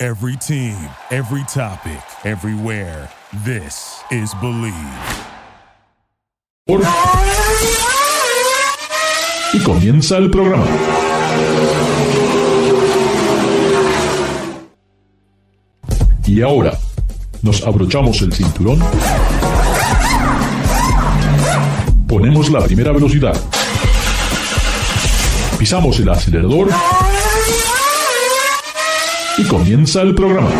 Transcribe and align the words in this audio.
Every 0.00 0.36
team, 0.36 0.76
every 1.10 1.42
topic, 1.52 1.98
everywhere. 2.24 3.10
This 3.44 4.00
is 4.12 4.32
Believe. 4.40 4.72
Y 9.52 9.58
comienza 9.64 10.18
el 10.18 10.30
programa. 10.30 10.66
Y 16.26 16.42
ahora, 16.42 16.78
nos 17.42 17.66
abrochamos 17.66 18.22
el 18.22 18.32
cinturón. 18.32 18.78
Ponemos 22.06 22.50
la 22.50 22.60
primera 22.60 22.92
velocidad. 22.92 23.34
Pisamos 25.58 25.98
el 25.98 26.08
acelerador. 26.08 26.68
Y 29.38 29.44
comienza 29.44 30.02
el 30.02 30.16
programa. 30.16 30.50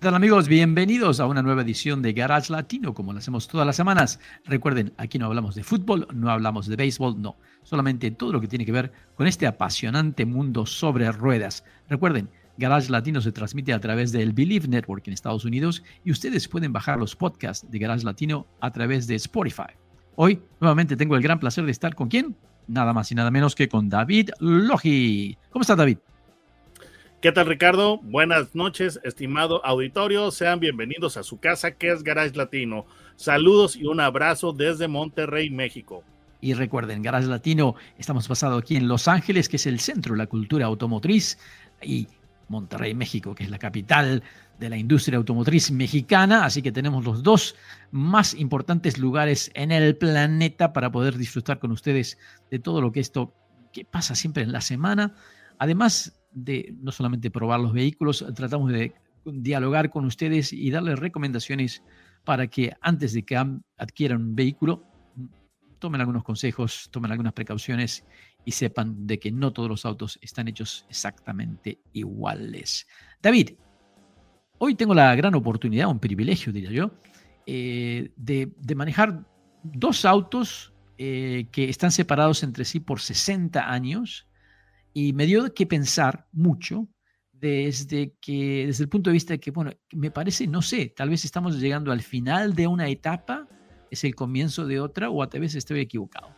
¿Qué 0.00 0.06
tal 0.06 0.14
amigos? 0.16 0.48
Bienvenidos 0.48 1.20
a 1.20 1.26
una 1.26 1.40
nueva 1.40 1.62
edición 1.62 2.02
de 2.02 2.12
Garage 2.12 2.52
Latino, 2.52 2.94
como 2.94 3.12
lo 3.12 3.20
hacemos 3.20 3.46
todas 3.46 3.64
las 3.64 3.76
semanas. 3.76 4.18
Recuerden, 4.44 4.92
aquí 4.96 5.20
no 5.20 5.26
hablamos 5.26 5.54
de 5.54 5.62
fútbol, 5.62 6.08
no 6.12 6.30
hablamos 6.30 6.66
de 6.66 6.74
béisbol, 6.74 7.22
no. 7.22 7.36
Solamente 7.62 8.10
todo 8.10 8.32
lo 8.32 8.40
que 8.40 8.48
tiene 8.48 8.66
que 8.66 8.72
ver 8.72 8.90
con 9.14 9.28
este 9.28 9.46
apasionante 9.46 10.26
mundo 10.26 10.66
sobre 10.66 11.12
ruedas. 11.12 11.62
Recuerden, 11.88 12.28
Garage 12.58 12.90
Latino 12.90 13.20
se 13.20 13.30
transmite 13.30 13.72
a 13.72 13.78
través 13.78 14.10
del 14.10 14.32
Believe 14.32 14.66
Network 14.66 15.06
en 15.06 15.12
Estados 15.12 15.44
Unidos 15.44 15.84
y 16.04 16.10
ustedes 16.10 16.48
pueden 16.48 16.72
bajar 16.72 16.98
los 16.98 17.14
podcasts 17.14 17.70
de 17.70 17.78
Garage 17.78 18.04
Latino 18.04 18.48
a 18.60 18.72
través 18.72 19.06
de 19.06 19.14
Spotify. 19.14 19.74
Hoy, 20.16 20.42
nuevamente, 20.60 20.96
tengo 20.96 21.14
el 21.14 21.22
gran 21.22 21.38
placer 21.38 21.64
de 21.64 21.70
estar 21.70 21.94
con 21.94 22.08
quién? 22.08 22.36
Nada 22.70 22.92
más 22.92 23.10
y 23.10 23.16
nada 23.16 23.32
menos 23.32 23.56
que 23.56 23.68
con 23.68 23.88
David 23.88 24.30
Logi. 24.38 25.36
¿Cómo 25.50 25.62
está 25.62 25.74
David? 25.74 25.98
¿Qué 27.20 27.32
tal, 27.32 27.46
Ricardo? 27.46 27.98
Buenas 27.98 28.54
noches, 28.54 29.00
estimado 29.02 29.64
auditorio. 29.66 30.30
Sean 30.30 30.60
bienvenidos 30.60 31.16
a 31.16 31.24
su 31.24 31.40
casa, 31.40 31.72
que 31.72 31.90
es 31.90 32.04
Garage 32.04 32.36
Latino. 32.36 32.86
Saludos 33.16 33.74
y 33.74 33.86
un 33.86 33.98
abrazo 33.98 34.52
desde 34.52 34.86
Monterrey, 34.86 35.50
México. 35.50 36.04
Y 36.40 36.54
recuerden, 36.54 37.02
Garage 37.02 37.26
Latino, 37.26 37.74
estamos 37.98 38.28
pasados 38.28 38.62
aquí 38.62 38.76
en 38.76 38.86
Los 38.86 39.08
Ángeles, 39.08 39.48
que 39.48 39.56
es 39.56 39.66
el 39.66 39.80
centro 39.80 40.14
de 40.14 40.18
la 40.18 40.28
cultura 40.28 40.66
automotriz, 40.66 41.38
y 41.82 42.06
Monterrey, 42.46 42.94
México, 42.94 43.34
que 43.34 43.42
es 43.42 43.50
la 43.50 43.58
capital 43.58 44.22
de 44.60 44.70
la 44.70 44.76
industria 44.76 45.16
automotriz 45.16 45.70
mexicana. 45.72 46.44
Así 46.44 46.62
que 46.62 46.70
tenemos 46.70 47.04
los 47.04 47.22
dos 47.22 47.56
más 47.90 48.34
importantes 48.34 48.98
lugares 48.98 49.50
en 49.54 49.72
el 49.72 49.96
planeta 49.96 50.72
para 50.72 50.92
poder 50.92 51.16
disfrutar 51.16 51.58
con 51.58 51.72
ustedes 51.72 52.18
de 52.50 52.58
todo 52.58 52.80
lo 52.80 52.92
que 52.92 53.00
esto 53.00 53.34
que 53.72 53.84
pasa 53.84 54.14
siempre 54.14 54.42
en 54.42 54.52
la 54.52 54.60
semana. 54.60 55.14
Además, 55.58 56.20
de 56.32 56.74
no 56.80 56.92
solamente 56.92 57.30
probar 57.30 57.60
los 57.60 57.72
vehículos, 57.72 58.24
tratamos 58.34 58.70
de 58.70 58.94
dialogar 59.24 59.90
con 59.90 60.04
ustedes 60.04 60.52
y 60.52 60.70
darles 60.70 60.98
recomendaciones 60.98 61.82
para 62.24 62.46
que 62.46 62.74
antes 62.80 63.14
de 63.14 63.24
que 63.24 63.36
adquieran 63.78 64.22
un 64.22 64.36
vehículo, 64.36 64.84
tomen 65.78 66.02
algunos 66.02 66.22
consejos, 66.22 66.88
tomen 66.90 67.10
algunas 67.10 67.32
precauciones 67.32 68.04
y 68.44 68.52
sepan 68.52 69.06
de 69.06 69.18
que 69.18 69.32
no 69.32 69.52
todos 69.52 69.70
los 69.70 69.86
autos 69.86 70.18
están 70.20 70.48
hechos 70.48 70.84
exactamente 70.90 71.80
iguales. 71.92 72.86
David, 73.22 73.52
hoy 74.62 74.74
tengo 74.74 74.94
la 74.94 75.14
gran 75.14 75.34
oportunidad, 75.34 75.88
un 75.88 75.98
privilegio, 75.98 76.52
diría 76.52 76.70
yo, 76.70 76.90
eh, 77.46 78.10
de, 78.16 78.52
de, 78.58 78.74
manejar 78.74 79.24
dos 79.62 80.04
autos 80.04 80.72
eh, 80.98 81.48
que 81.50 81.70
están 81.70 81.90
separados 81.90 82.42
entre 82.42 82.66
sí 82.66 82.78
por 82.78 83.00
60 83.00 83.70
años 83.70 84.28
y 84.92 85.14
me 85.14 85.24
dio 85.24 85.52
que 85.54 85.66
pensar 85.66 86.26
mucho 86.30 86.88
desde 87.32 88.14
que 88.20 88.66
desde 88.66 88.84
el 88.84 88.90
punto 88.90 89.08
de 89.08 89.14
vista 89.14 89.32
de 89.32 89.40
que 89.40 89.50
bueno 89.50 89.72
me 89.92 90.10
parece 90.10 90.46
no 90.46 90.60
sé 90.60 90.92
tal 90.94 91.08
vez 91.08 91.24
estamos 91.24 91.58
llegando 91.58 91.90
al 91.90 92.02
final 92.02 92.54
de 92.54 92.66
una 92.66 92.86
etapa 92.88 93.48
es 93.90 94.04
el 94.04 94.14
comienzo 94.14 94.66
de 94.66 94.78
otra 94.78 95.10
o 95.10 95.26
tal 95.26 95.40
vez 95.40 95.54
estoy 95.54 95.80
equivocado. 95.80 96.28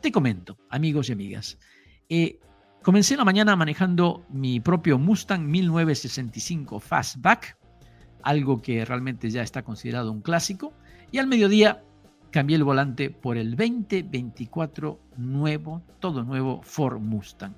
Te 0.00 0.10
comento 0.10 0.56
amigos 0.70 1.10
y 1.10 1.12
amigas 1.12 1.58
eh, 2.08 2.38
comencé 2.82 3.18
la 3.18 3.24
mañana 3.24 3.54
manejando 3.54 4.24
mi 4.30 4.60
propio 4.60 4.98
Mustang 4.98 5.46
1965 5.46 6.80
Fastback 6.80 7.58
algo 8.26 8.60
que 8.60 8.84
realmente 8.84 9.30
ya 9.30 9.42
está 9.42 9.62
considerado 9.62 10.12
un 10.12 10.20
clásico 10.20 10.72
y 11.12 11.18
al 11.18 11.26
mediodía 11.26 11.82
cambié 12.30 12.56
el 12.56 12.64
volante 12.64 13.10
por 13.10 13.36
el 13.36 13.56
2024 13.56 15.00
nuevo 15.16 15.82
todo 16.00 16.24
nuevo 16.24 16.60
Ford 16.62 17.00
Mustang 17.00 17.54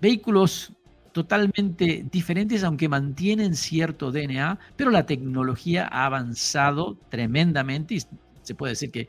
vehículos 0.00 0.72
totalmente 1.12 2.06
diferentes, 2.10 2.62
aunque 2.62 2.88
mantienen 2.88 3.56
cierto 3.56 4.12
DNA, 4.12 4.58
pero 4.76 4.90
la 4.90 5.06
tecnología 5.06 5.88
ha 5.90 6.06
avanzado 6.06 6.96
tremendamente 7.08 7.96
y 7.96 8.02
se 8.42 8.54
puede 8.54 8.72
decir 8.72 8.90
que 8.90 9.08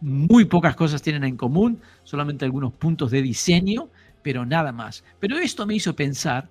muy 0.00 0.46
pocas 0.46 0.74
cosas 0.74 1.02
tienen 1.02 1.24
en 1.24 1.36
común, 1.36 1.80
solamente 2.04 2.44
algunos 2.44 2.72
puntos 2.72 3.10
de 3.10 3.22
diseño, 3.22 3.90
pero 4.22 4.46
nada 4.46 4.72
más. 4.72 5.04
Pero 5.20 5.36
esto 5.38 5.66
me 5.66 5.74
hizo 5.74 5.94
pensar, 5.94 6.48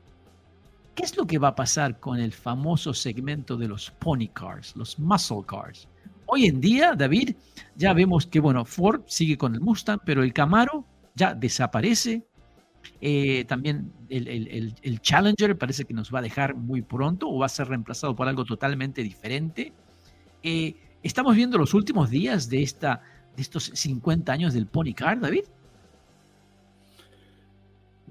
¿qué 0.95 1.03
es 1.03 1.15
lo 1.17 1.25
que 1.25 1.37
va 1.37 1.49
a 1.49 1.55
pasar 1.55 1.99
con 1.99 2.19
el 2.19 2.31
famoso 2.31 2.93
segmento 2.93 3.57
de 3.57 3.67
los 3.67 3.91
pony 3.91 4.27
cars, 4.33 4.75
los 4.75 4.99
muscle 4.99 5.43
cars? 5.45 5.87
Hoy 6.25 6.45
en 6.45 6.61
día, 6.61 6.93
David, 6.95 7.35
ya 7.75 7.93
vemos 7.93 8.25
que, 8.25 8.39
bueno, 8.39 8.63
Ford 8.63 9.01
sigue 9.05 9.37
con 9.37 9.53
el 9.53 9.61
Mustang, 9.61 9.99
pero 10.05 10.23
el 10.23 10.33
Camaro 10.33 10.85
ya 11.15 11.33
desaparece, 11.33 12.25
eh, 12.99 13.45
también 13.45 13.91
el, 14.09 15.01
Challenger 15.01 15.57
parece 15.57 15.85
que 15.85 15.93
nos 15.93 16.13
va 16.13 16.19
a 16.19 16.21
dejar 16.21 16.55
muy 16.55 16.81
pronto 16.81 17.29
o 17.29 17.39
va 17.39 17.47
a 17.47 17.49
ser 17.49 17.67
reemplazado 17.67 18.15
por 18.15 18.27
algo 18.27 18.45
totalmente 18.45 19.03
diferente. 19.03 19.73
Eh, 20.43 20.75
¿Estamos 21.03 21.35
viendo 21.35 21.57
los 21.57 21.73
últimos 21.73 22.09
días 22.09 22.49
de, 22.49 22.61
esta, 22.61 23.01
de 23.35 23.41
estos 23.41 23.71
50 23.73 24.31
años 24.31 24.53
del 24.53 24.67
Pony 24.67 24.93
Car, 24.95 25.19
David? 25.19 25.45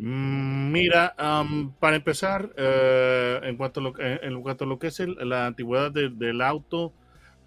Mm, 0.02 0.72
mira, 0.72 1.14
para 1.78 1.96
empezar, 1.96 2.50
eh, 2.56 3.38
en, 3.42 3.58
cuanto 3.58 3.80
a 3.80 3.82
lo, 3.82 3.92
en 3.98 4.40
cuanto 4.40 4.64
a 4.64 4.66
lo 4.66 4.78
que 4.78 4.86
es 4.86 4.98
la 4.98 5.46
antigüedad 5.46 5.92
del 5.92 6.40
auto, 6.40 6.94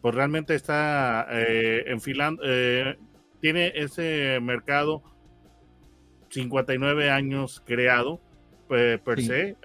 pues 0.01 0.13
realmente 0.13 0.53
está 0.53 1.27
enfilando, 1.29 2.43
tiene 3.41 3.71
ese 3.75 4.39
mercado 4.39 5.01
59 6.29 7.09
años 7.09 7.63
creado 7.65 8.21
per 8.67 9.21
se, 9.21 9.55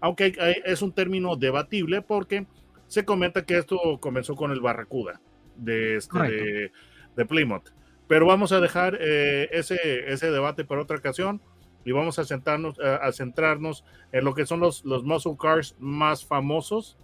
aunque 0.00 0.34
es 0.64 0.80
un 0.80 0.92
término 0.92 1.36
debatible 1.36 2.00
porque 2.00 2.46
se 2.86 3.04
comenta 3.04 3.44
que 3.44 3.58
esto 3.58 3.78
comenzó 4.00 4.36
con 4.36 4.52
el 4.52 4.60
Barracuda 4.60 5.20
de, 5.56 5.96
este, 5.96 6.72
de, 7.16 7.26
Plymouth. 7.26 7.70
Pero 8.08 8.26
vamos 8.26 8.52
a 8.52 8.60
dejar 8.60 8.96
eh, 9.00 9.48
ese, 9.50 10.10
ese 10.12 10.30
debate 10.30 10.64
para 10.64 10.82
otra 10.82 10.96
ocasión 10.96 11.42
y 11.86 11.92
vamos 11.92 12.18
a, 12.18 12.24
sentarnos, 12.24 12.78
a 12.80 13.10
centrarnos 13.12 13.84
en 14.12 14.24
lo 14.24 14.34
que 14.34 14.44
son 14.44 14.60
los, 14.60 14.84
los 14.84 15.04
muscle 15.04 15.36
cars 15.40 15.74
más 15.78 16.26
famosos. 16.26 16.98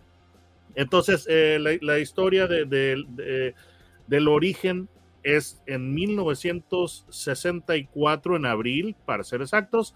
Entonces, 0.75 1.25
eh, 1.31 1.79
la, 1.81 2.01
historia 2.01 2.49
de, 2.49 3.55
del 4.07 4.29
origen 4.29 4.89
es 5.23 5.63
en 5.67 5.95
1964, 5.95 8.37
en 8.37 8.47
abril, 8.47 8.97
para 9.07 9.25
ser 9.25 9.41
exactos. 9.41 9.95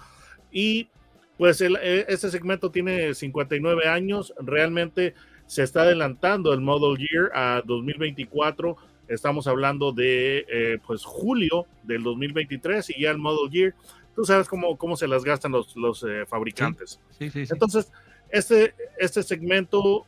Y 0.52 0.88
pues 1.36 1.60
e, 1.60 2.06
este 2.08 2.30
segmento 2.30 2.70
tiene 2.70 3.14
59 3.14 3.88
años, 3.88 4.32
realmente 4.40 5.14
se 5.46 5.62
está 5.62 5.82
adelantando 5.82 6.52
el 6.52 6.60
Model 6.60 6.98
Year 6.98 7.30
a 7.34 7.62
2024. 7.64 8.76
Estamos 9.08 9.46
hablando 9.46 9.92
de 9.92 10.44
eh, 10.48 10.78
pues 10.86 11.04
julio 11.04 11.66
del 11.84 12.02
2023 12.02 12.90
y 12.90 13.02
ya 13.02 13.10
el 13.10 13.18
Model 13.18 13.50
Year, 13.50 13.74
tú 14.16 14.24
sabes 14.24 14.48
cómo, 14.48 14.76
cómo 14.78 14.96
se 14.96 15.06
las 15.06 15.22
gastan 15.22 15.52
los, 15.52 15.76
los 15.76 16.02
eh, 16.02 16.24
fabricantes. 16.26 16.98
Entonces, 17.20 17.92
este, 18.30 18.74
este 18.98 19.22
segmento 19.22 20.06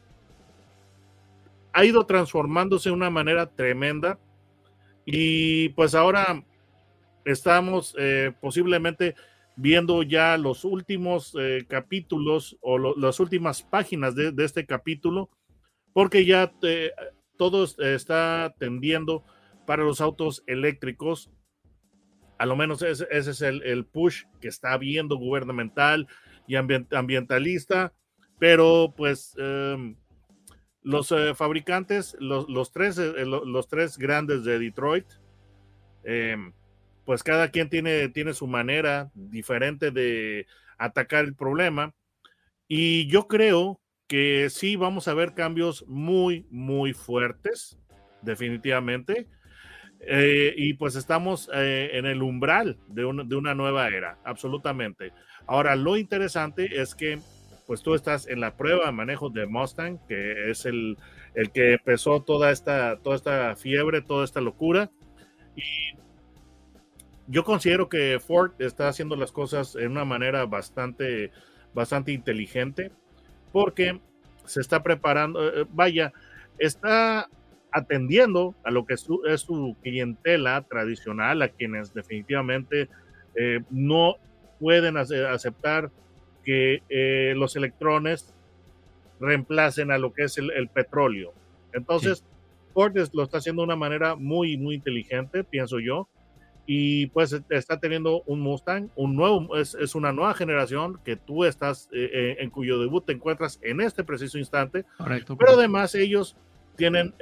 ha 1.72 1.84
ido 1.84 2.04
transformándose 2.06 2.88
de 2.88 2.94
una 2.94 3.10
manera 3.10 3.46
tremenda 3.46 4.18
y 5.04 5.68
pues 5.70 5.94
ahora 5.94 6.42
estamos 7.26 7.94
eh, 7.98 8.32
posiblemente 8.40 9.14
viendo 9.56 10.02
ya 10.02 10.38
los 10.38 10.64
últimos 10.64 11.36
eh, 11.38 11.66
capítulos 11.68 12.56
o 12.62 12.78
las 12.78 13.20
últimas 13.20 13.62
páginas 13.62 14.14
de, 14.14 14.32
este 14.38 14.64
capítulo, 14.64 15.28
porque 15.92 16.24
ya 16.24 16.52
todo 17.36 17.64
está 17.64 18.54
tendiendo 18.58 19.24
para 19.66 19.82
los 19.82 20.00
autos 20.00 20.42
eléctricos. 20.46 21.30
A 22.38 22.46
lo 22.46 22.56
menos 22.56 22.82
ese, 22.82 23.06
es 23.10 23.42
el, 23.42 23.84
push 23.84 24.24
que 24.40 24.48
está 24.48 24.72
habiendo 24.72 25.16
gubernamental 25.16 26.06
y 26.46 26.54
ambientalista, 26.56 27.92
pero 28.38 28.94
pues 28.96 29.34
em, 29.38 29.96
los 30.82 31.10
eh, 31.12 31.34
fabricantes, 31.34 32.16
los, 32.20 32.72
tres, 32.72 32.98
eh, 32.98 33.24
los 33.26 33.68
tres 33.68 33.98
grandes 33.98 34.44
de 34.44 34.58
Detroit, 34.58 35.06
em, 36.04 36.52
pues 37.04 37.22
cada 37.22 37.50
quien 37.50 37.68
tiene, 37.68 38.08
tiene 38.08 38.34
su 38.34 38.46
manera 38.46 39.10
diferente 39.14 39.90
de 39.90 40.46
atacar 40.78 41.24
el 41.24 41.34
problema. 41.34 41.94
Y 42.68 43.06
yo 43.08 43.28
creo 43.28 43.80
que 44.06 44.48
sí 44.50 44.76
vamos 44.76 45.08
a 45.08 45.14
ver 45.14 45.34
cambios 45.34 45.86
muy, 45.86 46.46
muy 46.50 46.92
fuertes, 46.92 47.78
definitivamente. 48.22 49.26
Eh, 50.00 50.54
y 50.56 50.74
pues 50.74 50.94
estamos 50.94 51.50
en 51.52 52.06
el 52.06 52.22
umbral 52.22 52.78
de, 52.88 53.02
de 53.26 53.36
una 53.36 53.54
nueva 53.54 53.88
era, 53.88 54.18
absolutamente. 54.24 55.12
Ahora, 55.46 55.76
lo 55.76 55.96
interesante 55.96 56.80
es 56.80 56.94
que 56.94 57.18
pues 57.68 57.82
tú 57.82 57.94
estás 57.94 58.26
en 58.26 58.40
la 58.40 58.56
prueba 58.56 58.86
de 58.86 58.92
manejo 58.92 59.28
de 59.28 59.46
Mustang, 59.46 59.98
que 60.08 60.50
es 60.50 60.64
el, 60.64 60.96
el 61.34 61.50
que 61.50 61.74
empezó 61.74 62.22
toda 62.22 62.50
esta, 62.50 62.96
toda 62.96 63.16
esta 63.16 63.56
fiebre, 63.56 64.00
toda 64.00 64.24
esta 64.24 64.40
locura. 64.40 64.90
Y 65.54 65.98
yo 67.26 67.44
considero 67.44 67.90
que 67.90 68.18
Ford 68.26 68.52
está 68.58 68.88
haciendo 68.88 69.16
las 69.16 69.32
cosas 69.32 69.76
en 69.76 69.90
una 69.90 70.06
manera 70.06 70.46
bastante, 70.46 71.30
bastante 71.74 72.12
inteligente, 72.12 72.90
porque 73.52 74.00
se 74.46 74.62
está 74.62 74.82
preparando, 74.82 75.46
eh, 75.46 75.66
vaya, 75.70 76.10
está 76.58 77.28
atendiendo 77.72 78.54
a 78.64 78.70
lo 78.70 78.86
que 78.86 78.94
es 78.94 79.00
su, 79.00 79.76
clientela 79.82 80.62
tradicional, 80.62 81.42
a 81.42 81.48
quienes 81.48 81.92
definitivamente 81.94 82.88
eh, 83.34 83.60
no 83.70 84.16
pueden 84.58 84.96
aceptar 84.96 85.90
que 86.44 86.82
eh, 86.88 87.34
los 87.36 87.56
electrones 87.56 88.34
reemplacen 89.20 89.90
a 89.90 89.98
lo 89.98 90.12
que 90.12 90.24
es 90.24 90.38
el, 90.38 90.68
petróleo. 90.68 91.32
Entonces, 91.72 92.24
Ford 92.72 92.96
lo 93.12 93.22
está 93.22 93.38
haciendo 93.38 93.62
de 93.62 93.66
una 93.66 93.76
manera 93.76 94.16
muy, 94.16 94.56
muy 94.56 94.76
inteligente, 94.76 95.44
pienso 95.44 95.78
yo. 95.80 96.08
Y 96.70 97.06
pues 97.08 97.34
está 97.48 97.80
teniendo 97.80 98.22
un 98.26 98.40
Mustang, 98.40 98.90
un 98.94 99.16
nuevo, 99.16 99.56
es, 99.56 99.74
es 99.74 99.94
una 99.94 100.12
nueva 100.12 100.34
generación 100.34 101.00
que 101.02 101.16
tú 101.16 101.46
estás, 101.46 101.88
eh, 101.92 102.10
eh, 102.12 102.36
en 102.40 102.50
cuyo 102.50 102.78
debut 102.78 103.06
te 103.06 103.12
encuentras 103.12 103.58
en 103.62 103.80
este 103.80 104.04
preciso 104.04 104.36
instante. 104.36 104.84
Correcto. 104.98 105.36
Pero 105.38 105.52
además 105.52 105.94
ellos 105.94 106.36
tienen, 106.78 107.12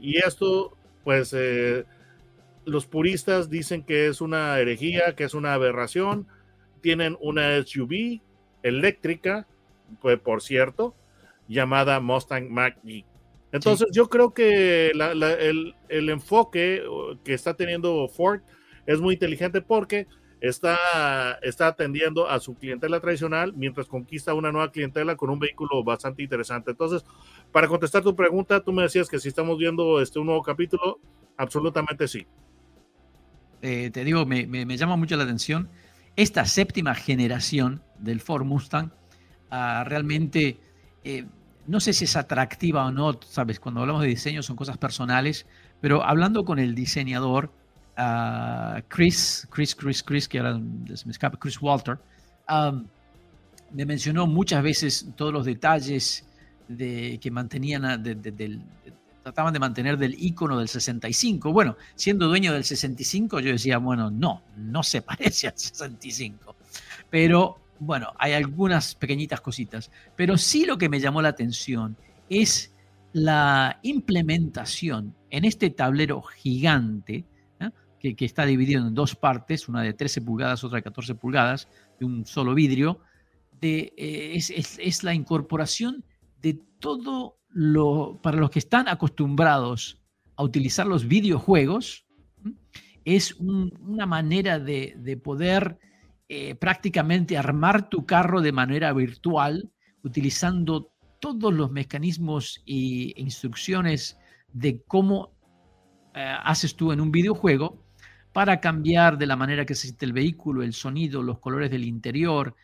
y 0.00 0.16
esto, 0.16 0.76
pues 1.04 1.32
los 2.64 2.86
puristas 2.86 3.48
dicen 3.48 3.84
que 3.84 4.08
es 4.08 4.20
una 4.20 4.58
herejía, 4.58 5.14
que 5.14 5.24
es 5.24 5.34
una 5.34 5.54
aberración. 5.54 6.26
Tienen 6.80 7.16
una 7.20 7.62
SUV 7.62 8.20
eléctrica, 8.62 9.46
pues, 10.00 10.18
por 10.18 10.42
cierto, 10.42 10.94
llamada 11.48 12.00
Mustang 12.00 12.50
Mach-E. 12.50 13.04
Entonces 13.52 13.86
yo 13.92 14.10
creo 14.10 14.34
que 14.34 14.90
el, 14.90 16.08
enfoque 16.10 16.82
que 17.24 17.32
está 17.32 17.54
teniendo 17.54 18.08
Ford 18.08 18.40
es 18.84 19.00
muy 19.00 19.14
inteligente 19.14 19.62
porque 19.62 20.08
está, 20.40 21.38
está 21.42 21.68
atendiendo 21.68 22.28
a 22.28 22.40
su 22.40 22.54
clientela 22.54 23.00
tradicional 23.00 23.52
mientras 23.54 23.86
conquista 23.86 24.34
una 24.34 24.52
nueva 24.52 24.70
clientela 24.70 25.16
con 25.16 25.30
un 25.30 25.38
vehículo 25.38 25.82
bastante 25.82 26.22
interesante. 26.22 26.72
Entonces, 26.72 27.04
para 27.52 27.68
contestar 27.68 28.02
tu 28.02 28.14
pregunta, 28.14 28.60
tú 28.60 28.72
me 28.72 28.82
decías 28.82 29.08
que 29.08 29.18
si 29.18 29.28
estamos 29.28 29.58
viendo 29.58 30.00
este, 30.00 30.18
un 30.18 30.26
nuevo 30.26 30.42
capítulo, 30.42 31.00
absolutamente 31.36 32.08
sí. 32.08 32.26
Eh, 33.62 33.90
te 33.90 34.04
digo, 34.04 34.26
me, 34.26 34.76
llama 34.76 34.96
mucho 34.96 35.16
la 35.16 35.24
atención 35.24 35.70
esta 36.14 36.44
séptima 36.44 36.94
generación 36.94 37.82
del 37.98 38.20
Ford 38.20 38.44
Mustang 38.44 38.92
ah, 39.50 39.84
realmente, 39.86 40.58
eh, 41.04 41.26
no 41.66 41.80
sé 41.80 41.92
si 41.92 42.04
es 42.04 42.16
atractiva 42.16 42.86
o 42.86 42.92
no, 42.92 43.18
sabes, 43.22 43.60
cuando 43.60 43.80
hablamos 43.80 44.02
de 44.02 44.08
diseño 44.08 44.42
son 44.42 44.56
cosas 44.56 44.78
personales, 44.78 45.46
pero 45.80 46.04
hablando 46.04 46.44
con 46.44 46.58
el 46.58 46.74
diseñador, 46.74 47.50
ah, 47.96 48.80
Chris, 48.88 49.46
Chris, 49.50 49.74
Chris, 49.74 50.02
Chris, 50.02 50.28
que 50.28 50.38
ahora 50.38 50.58
me 50.58 51.10
escapa, 51.10 51.38
Chris 51.38 51.60
Walter, 51.60 51.98
me 53.72 53.84
mencionó 53.84 54.26
muchas 54.26 54.62
veces 54.62 55.08
todos 55.16 55.32
los 55.32 55.44
detalles 55.44 56.24
de, 56.68 57.18
que 57.20 57.30
mantenían 57.30 58.02
del, 58.02 58.62
trataban 59.22 59.52
de 59.52 59.58
mantener 59.58 59.98
del 59.98 60.14
icono 60.22 60.58
del 60.58 60.68
65. 60.68 61.52
Bueno, 61.52 61.76
siendo 61.94 62.28
dueño 62.28 62.52
del 62.52 62.64
65, 62.64 63.40
yo 63.40 63.50
decía, 63.52 63.78
bueno, 63.78 64.10
no, 64.10 64.42
no 64.56 64.82
se 64.82 65.02
parece 65.02 65.48
al 65.48 65.58
65. 65.58 66.54
Pero 67.10 67.58
bueno, 67.78 68.12
hay 68.18 68.32
algunas 68.32 68.94
pequeñitas 68.94 69.40
cositas. 69.40 69.90
Pero 70.14 70.38
sí 70.38 70.64
lo 70.64 70.78
que 70.78 70.88
me 70.88 71.00
llamó 71.00 71.22
la 71.22 71.30
atención 71.30 71.96
es 72.28 72.72
la 73.12 73.78
implementación 73.82 75.14
en 75.30 75.44
este 75.44 75.70
tablero 75.70 76.22
gigante, 76.22 77.24
que, 78.00 78.14
está 78.24 78.44
dividido 78.44 78.86
en 78.86 78.94
dos 78.94 79.14
partes, 79.14 79.68
una 79.68 79.82
de 79.82 79.92
13 79.92 80.22
pulgadas, 80.22 80.64
otra 80.64 80.76
de 80.76 80.82
14 80.82 81.14
pulgadas, 81.14 81.68
de 81.98 82.06
un 82.06 82.26
solo 82.26 82.54
vidrio, 82.54 83.00
eh, 83.62 84.34
es, 84.36 85.02
la 85.02 85.14
incorporación 85.14 86.04
de 86.40 86.60
todo 86.78 87.38
para 88.22 88.36
los 88.36 88.50
que 88.50 88.58
están 88.58 88.86
acostumbrados 88.86 90.02
a 90.36 90.42
utilizar 90.42 90.86
los 90.86 91.08
videojuegos, 91.08 92.06
es 93.04 93.34
una 93.34 94.04
manera 94.04 94.58
de, 94.58 95.20
poder 95.22 95.78
eh, 96.28 96.54
prácticamente 96.56 97.38
armar 97.38 97.88
tu 97.88 98.04
carro 98.04 98.42
de 98.42 98.52
manera 98.52 98.92
virtual, 98.92 99.70
utilizando 100.02 100.92
todos 101.18 101.54
los 101.54 101.70
mecanismos 101.70 102.62
e 102.66 103.14
instrucciones 103.16 104.18
de 104.52 104.82
cómo 104.86 105.34
eh, 106.14 106.36
haces 106.44 106.76
tú 106.76 106.92
en 106.92 107.00
un 107.00 107.10
videojuego 107.10 107.85
para 108.36 108.60
cambiar 108.60 109.16
de 109.16 109.24
la 109.24 109.34
manera 109.34 109.64
que 109.64 109.74
se 109.74 109.86
siente 109.86 110.04
el 110.04 110.12
vehículo, 110.12 110.62
el 110.62 110.74
sonido, 110.74 111.22
los 111.22 111.38
colores 111.38 111.70
del 111.70 111.86
interior, 111.86 112.54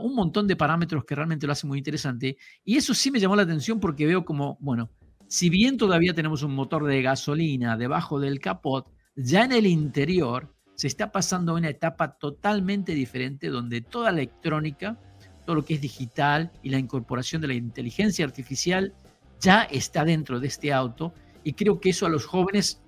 un 0.00 0.14
montón 0.14 0.46
de 0.46 0.56
parámetros 0.56 1.04
que 1.04 1.14
realmente 1.14 1.46
lo 1.46 1.52
hacen 1.52 1.68
muy 1.68 1.76
interesante. 1.76 2.38
Y 2.64 2.78
eso 2.78 2.94
sí 2.94 3.10
me 3.10 3.20
llamó 3.20 3.36
la 3.36 3.42
atención 3.42 3.78
porque 3.78 4.06
veo 4.06 4.24
como, 4.24 4.56
bueno, 4.58 4.88
si 5.28 5.50
bien 5.50 5.76
todavía 5.76 6.14
tenemos 6.14 6.42
un 6.42 6.54
motor 6.54 6.86
de 6.86 7.02
gasolina 7.02 7.76
debajo 7.76 8.20
del 8.20 8.40
capot, 8.40 8.90
ya 9.14 9.44
en 9.44 9.52
el 9.52 9.66
interior 9.66 10.54
se 10.76 10.86
está 10.86 11.12
pasando 11.12 11.52
a 11.52 11.56
una 11.56 11.68
etapa 11.68 12.16
totalmente 12.16 12.94
diferente 12.94 13.50
donde 13.50 13.82
toda 13.82 14.12
la 14.12 14.22
electrónica, 14.22 14.98
todo 15.44 15.56
lo 15.56 15.64
que 15.66 15.74
es 15.74 15.82
digital 15.82 16.50
y 16.62 16.70
la 16.70 16.78
incorporación 16.78 17.42
de 17.42 17.48
la 17.48 17.54
inteligencia 17.54 18.24
artificial 18.24 18.94
ya 19.42 19.64
está 19.64 20.06
dentro 20.06 20.40
de 20.40 20.46
este 20.46 20.72
auto 20.72 21.12
y 21.44 21.52
creo 21.52 21.80
que 21.80 21.90
eso 21.90 22.06
a 22.06 22.08
los 22.08 22.24
jóvenes 22.24 22.81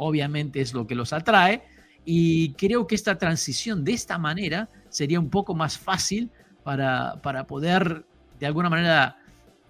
obviamente 0.00 0.60
es 0.60 0.72
lo 0.72 0.86
que 0.86 0.94
los 0.94 1.12
atrae 1.12 1.62
y 2.04 2.54
creo 2.54 2.86
que 2.86 2.94
esta 2.94 3.18
transición 3.18 3.84
de 3.84 3.92
esta 3.92 4.18
manera 4.18 4.68
sería 4.88 5.20
un 5.20 5.28
poco 5.28 5.54
más 5.54 5.78
fácil 5.78 6.30
para, 6.64 7.20
para 7.22 7.46
poder 7.46 8.04
de 8.38 8.46
alguna 8.46 8.70
manera 8.70 9.18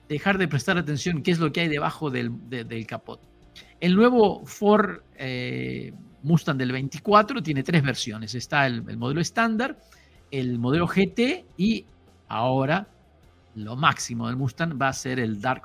dejar 0.09 0.39
de 0.39 0.47
prestar 0.47 0.79
atención 0.79 1.23
qué 1.23 1.33
es 1.33 1.41
lo 1.41 1.53
que 1.53 1.63
hay 1.63 1.69
debajo 1.69 2.11
del, 2.11 2.31
del 2.49 2.87
capot. 2.87 3.21
El 3.81 3.97
nuevo 3.97 4.47
Ford 4.47 5.01
eh, 5.17 5.93
Mustang 6.23 6.59
del 6.59 6.73
24 6.73 7.43
tiene 7.43 7.63
tres 7.63 7.83
versiones. 7.83 8.35
Está 8.35 8.67
el, 8.67 8.85
el 8.89 8.97
modelo 8.97 9.21
estándar, 9.21 9.79
el 10.31 10.59
modelo 10.59 10.87
GT 10.87 11.45
y 11.57 11.85
ahora 12.29 12.87
lo 13.57 13.75
máximo 13.75 14.29
del 14.29 14.37
Mustang 14.37 14.81
va 14.81 14.89
a 14.89 14.93
ser 14.93 15.19
el 15.19 15.41
Dark 15.41 15.63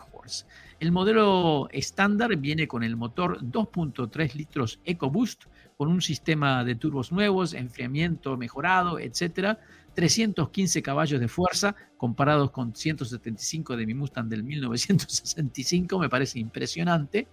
El 0.80 0.92
modelo 0.92 1.70
estándar 1.72 2.36
viene 2.36 2.68
con 2.68 2.84
el 2.84 2.96
motor 2.96 3.42
2.3 3.42 4.34
litros 4.34 4.80
EcoBoost 4.84 5.46
con 5.78 5.90
un 5.90 6.02
sistema 6.02 6.64
de 6.64 6.76
turbos 6.76 7.12
nuevos, 7.12 7.54
enfriamiento 7.54 8.38
mejorado, 8.38 9.00
etcétera. 9.00 9.60
315 9.94 10.82
caballos 10.82 11.20
de 11.20 11.28
fuerza 11.28 11.76
comparados 11.98 12.52
con 12.52 12.76
175 12.76 13.78
de 13.78 13.86
mi 13.86 13.94
Mustang 13.94 14.28
del 14.28 14.44
1965, 14.44 16.00
me 16.00 16.10
parece 16.10 16.40
impresionante. 16.40 17.28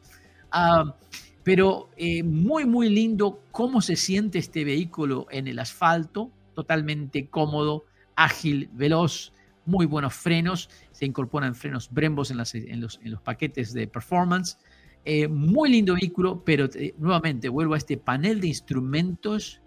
Ah, 0.51 0.95
pero 1.43 1.91
eh, 1.97 2.23
muy, 2.23 2.65
muy 2.65 2.89
lindo 2.89 3.43
cómo 3.51 3.81
se 3.81 3.97
siente 3.97 4.39
este 4.39 4.65
vehículo 4.65 5.27
en 5.31 5.49
el 5.49 5.59
asfalto, 5.59 6.31
totalmente 6.55 7.29
cómodo, 7.29 7.85
ágil, 8.15 8.71
veloz, 8.73 9.33
muy 9.65 9.87
buenos 9.87 10.15
frenos, 10.15 10.69
se 10.93 11.07
incorporan 11.07 11.55
frenos 11.55 11.91
Brembos 11.91 12.31
en, 12.31 12.39
en, 12.69 12.81
los, 12.81 13.01
en 13.03 13.11
los 13.11 13.23
paquetes 13.23 13.73
de 13.73 13.87
performance. 13.87 14.59
Eh, 15.05 15.27
muy 15.27 15.71
lindo 15.71 15.95
vehículo, 15.95 16.45
pero 16.45 16.69
nuevamente 16.99 17.49
vuelvo 17.49 17.75
a 17.75 17.79
este 17.79 17.97
panel 17.97 18.41
de 18.41 18.49
instrumentos 18.49 19.61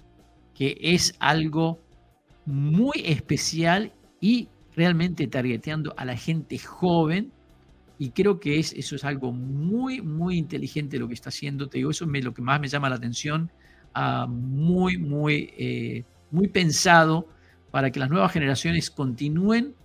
que 0.53 0.77
es 0.79 1.13
algo 1.19 1.81
muy 2.45 3.01
especial 3.03 3.91
y 4.21 4.47
realmente 4.75 5.27
targeteando 5.27 5.93
a 5.97 6.05
la 6.05 6.15
gente 6.15 6.57
joven. 6.57 7.31
Y 7.97 8.11
creo 8.11 8.39
que 8.39 8.59
es, 8.59 8.73
eso 8.73 8.95
es 8.95 9.03
algo 9.03 9.31
muy, 9.31 10.01
muy 10.01 10.37
inteligente 10.37 10.97
lo 10.99 11.07
que 11.07 11.13
está 11.13 11.29
haciendo. 11.29 11.67
Te 11.67 11.77
digo, 11.77 11.91
eso 11.91 12.05
es 12.11 12.23
lo 12.23 12.33
que 12.33 12.41
más 12.41 12.59
me 12.59 12.67
llama 12.67 12.89
la 12.89 12.95
atención. 12.95 13.51
Ah, 13.93 14.27
muy, 14.27 14.97
muy, 14.97 15.53
eh, 15.57 16.03
muy 16.31 16.47
pensado 16.47 17.27
para 17.71 17.91
que 17.91 17.99
las 17.99 18.09
nuevas 18.09 18.31
generaciones 18.31 18.89
continúen 18.89 19.75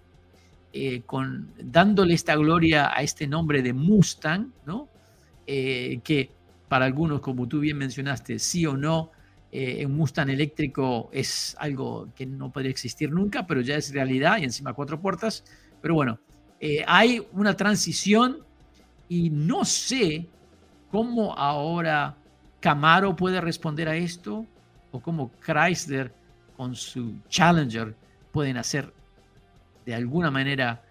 eh, 0.73 1.03
con, 1.07 1.51
dándole 1.59 2.15
esta 2.15 2.37
gloria 2.37 2.91
a 2.95 3.03
este 3.03 3.27
nombre 3.27 3.63
de 3.63 3.73
Mustang, 3.73 4.53
¿no? 4.67 4.89
Eh, 5.47 6.01
que 6.05 6.31
para 6.69 6.85
algunos, 6.85 7.21
como 7.21 7.49
tú 7.49 7.61
bien 7.61 7.77
mencionaste, 7.77 8.39
sí 8.39 8.65
o 8.67 8.77
no, 8.77 9.11
eh, 9.53 9.85
un 9.85 9.97
Mustang 9.97 10.31
eléctrico 10.31 11.11
es 11.13 11.57
algo 11.59 12.09
que 12.15 12.25
no 12.25 12.53
podría 12.53 12.71
existir 12.71 13.11
nunca, 13.11 13.47
pero 13.47 13.61
ya 13.61 13.75
es 13.75 13.93
realidad 13.93 14.39
y 14.39 14.45
encima 14.45 14.73
cuatro 14.73 15.01
puertas. 15.01 15.45
Pero 15.83 15.95
bueno, 15.95 16.21
eh, 16.61 16.85
hay 16.87 17.27
una 17.33 17.57
transición 17.57 18.39
y 19.09 19.31
no 19.31 19.65
sé 19.65 20.29
cómo 20.91 21.37
ahora 21.37 22.17
Camaro 22.61 23.17
puede 23.17 23.41
responder 23.41 23.89
a 23.89 23.97
esto 23.97 24.47
o 24.93 25.01
cómo 25.01 25.33
Chrysler 25.45 26.15
con 26.57 26.77
su 26.77 27.15
Challenger 27.29 27.97
pueden 28.31 28.57
hacer 28.57 28.93
de 29.91 29.97
alguna 29.97 30.31
manera 30.31 30.85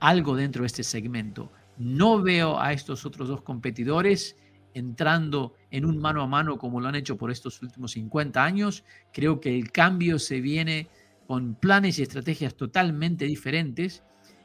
algo 0.00 0.34
dentro 0.34 0.62
de 0.62 0.68
este 0.68 0.82
segmento. 0.82 1.52
No 1.76 2.22
veo 2.22 2.58
a 2.58 2.72
estos 2.72 3.04
otros 3.04 3.28
dos 3.28 3.42
competidores 3.42 4.38
entrando 4.72 5.52
en 5.70 5.84
un 5.84 5.98
mano 5.98 6.22
a 6.22 6.26
mano 6.26 6.56
como 6.56 6.80
lo 6.80 6.88
han 6.88 6.94
hecho 6.94 7.18
por 7.18 7.30
estos 7.30 7.60
últimos 7.60 7.92
50 7.92 8.42
años. 8.42 8.84
Creo 9.12 9.38
que 9.38 9.54
el 9.54 9.70
cambio 9.70 10.18
se 10.18 10.40
viene 10.40 10.88
con 11.26 11.56
planes 11.56 11.98
y 11.98 12.02
estrategias 12.02 12.54
totalmente 12.54 13.26
diferentes 13.26 14.02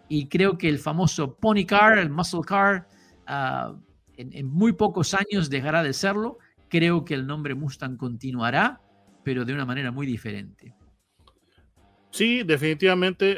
y 0.10 0.27
creo 0.27 0.57
que 0.57 0.67
el 0.67 0.79
famoso 0.79 1.38
pony 1.38 1.65
car, 1.65 1.98
el 1.98 2.10
muscle 2.10 2.41
car, 2.45 2.89
ah, 3.25 3.74
en, 4.17 4.45
muy 4.48 4.74
pocos 4.74 5.13
años 5.13 5.50
dejará 5.50 5.81
de 5.81 5.93
serlo. 5.93 6.39
Creo 6.67 7.05
que 7.05 7.13
el 7.13 7.25
nombre 7.25 7.55
Mustang 7.55 7.95
continuará, 7.95 8.81
pero 9.24 9.45
de 9.45 9.53
una 9.53 9.63
manera 9.63 9.93
muy 9.93 10.05
diferente. 10.05 10.75
Sí, 12.13 12.43
definitivamente. 12.43 13.38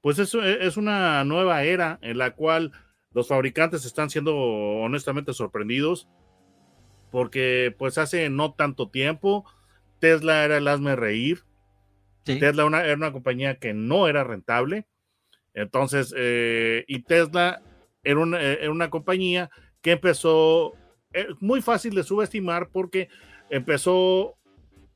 Pues 0.00 0.18
eso 0.18 0.42
es 0.42 0.76
una 0.76 1.24
nueva 1.24 1.62
era 1.64 1.98
en 2.02 2.18
la 2.18 2.32
cual 2.32 2.72
los 3.12 3.28
fabricantes 3.28 3.84
están 3.84 4.10
siendo 4.10 4.36
honestamente 4.36 5.32
sorprendidos 5.32 6.08
porque 7.10 7.74
pues 7.76 7.98
hace 7.98 8.30
no 8.30 8.54
tanto 8.54 8.88
tiempo 8.88 9.44
Tesla 10.00 10.44
era 10.44 10.56
el 10.56 10.66
hazme 10.66 10.96
reír. 10.96 11.44
Tesla 12.24 12.64
era 12.84 12.94
una 12.94 13.12
compañía 13.12 13.56
que 13.58 13.74
no 13.74 14.08
era 14.08 14.24
rentable. 14.24 14.86
Entonces, 15.54 16.14
eh, 16.16 16.84
y 16.86 17.02
Tesla 17.02 17.62
era 18.02 18.20
una, 18.20 18.40
eh, 18.40 18.58
era 18.62 18.70
una, 18.70 18.90
compañía 18.90 19.50
que 19.82 19.92
empezó 19.92 20.74
eh, 21.12 21.26
muy 21.40 21.60
fácil 21.60 21.94
de 21.94 22.04
subestimar 22.04 22.68
porque 22.70 23.08
empezó 23.50 24.36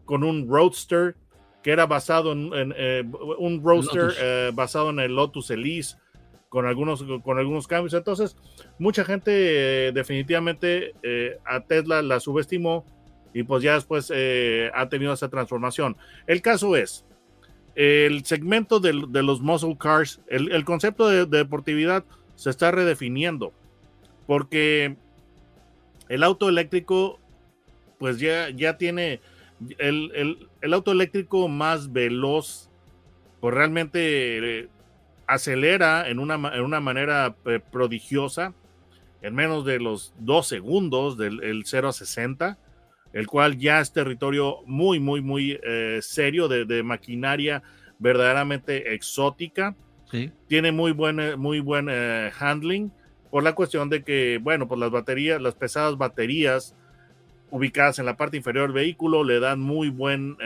con 0.05 0.23
un 0.23 0.49
Roadster 0.49 1.17
que 1.65 1.73
era 1.73 1.87
basado 1.87 2.33
en, 2.33 2.53
un 3.39 3.65
Roadster 3.65 4.53
basado 4.53 4.91
en 4.91 5.01
el 5.01 5.17
Lotus 5.17 5.51
Elise 5.51 5.97
con 6.55 6.67
algunos, 6.67 7.05
con 7.25 7.37
algunos 7.37 7.67
cambios. 7.67 7.95
Entonces, 7.95 8.37
mucha 8.79 9.05
gente 9.05 9.89
eh, 9.89 9.93
definitivamente 9.93 10.95
eh, 11.03 11.37
a 11.45 11.59
Tesla 11.59 12.01
la 12.01 12.21
subestimó 12.21 12.87
y 13.33 13.43
pues 13.43 13.65
ya 13.65 13.75
después 13.75 14.13
eh, 14.15 14.71
ha 14.73 14.89
tenido 14.89 15.13
esa 15.13 15.29
transformación. 15.29 15.97
El 16.29 16.43
caso 16.43 16.77
es, 16.77 17.05
el 17.75 18.25
segmento 18.25 18.79
de, 18.79 18.93
los 18.93 19.41
muscle 19.41 19.77
cars, 19.77 20.21
el, 20.29 20.65
concepto 20.65 21.09
de, 21.09 21.27
deportividad 21.27 22.05
se 22.37 22.51
está 22.51 22.71
redefiniendo 22.71 23.53
porque 24.29 24.97
el 26.09 26.23
auto 26.23 26.49
eléctrico 26.49 27.19
pues 27.99 28.21
ya, 28.21 28.51
ya 28.51 28.77
tiene 28.77 29.21
el, 29.79 30.13
el 30.15 30.49
auto 30.73 30.93
eléctrico 30.93 31.49
más 31.49 31.93
veloz, 31.93 32.71
pues 33.41 33.55
realmente 33.55 34.69
acelera 35.27 36.09
en 36.09 36.19
una, 36.19 36.35
en 36.55 36.63
una 36.63 36.81
manera 36.81 37.37
eh, 37.47 37.61
prodigiosa 37.71 38.55
en 39.23 39.35
menos 39.35 39.65
de 39.65 39.79
los 39.79 40.13
dos 40.19 40.47
segundos 40.47 41.17
del 41.17 41.63
0 41.65 41.89
a 41.89 41.93
60, 41.93 42.59
el 43.15 43.27
cual 43.27 43.57
ya 43.57 43.81
es 43.81 43.91
territorio 43.91 44.59
muy, 44.67 45.01
muy, 45.01 45.23
muy 45.23 45.59
eh, 45.63 46.01
serio 46.03 46.47
de, 46.47 46.83
maquinaria 46.83 47.63
verdaderamente 47.99 48.93
exótica. 48.95 49.75
Tiene 50.47 50.73
muy 50.73 50.93
buen, 50.93 51.19
eh, 51.19 51.37
muy 51.37 51.61
buen 51.61 51.89
handling 52.39 52.93
por 53.31 53.43
la 53.43 53.55
cuestión 53.55 53.89
de 53.89 54.05
que, 54.05 54.39
bueno, 54.41 54.69
pues 54.69 54.79
las 54.79 54.91
baterías, 54.91 55.41
las 55.41 55.55
pesadas 55.55 55.97
baterías 55.97 56.77
ubicadas 57.55 57.99
en 57.99 58.07
la 58.07 58.17
parte 58.17 58.37
inferior 58.37 58.67
del 58.67 58.75
vehículo 58.75 59.23
le 59.25 59.39
dan 59.39 59.61
muy 59.61 59.89
buen 59.89 60.37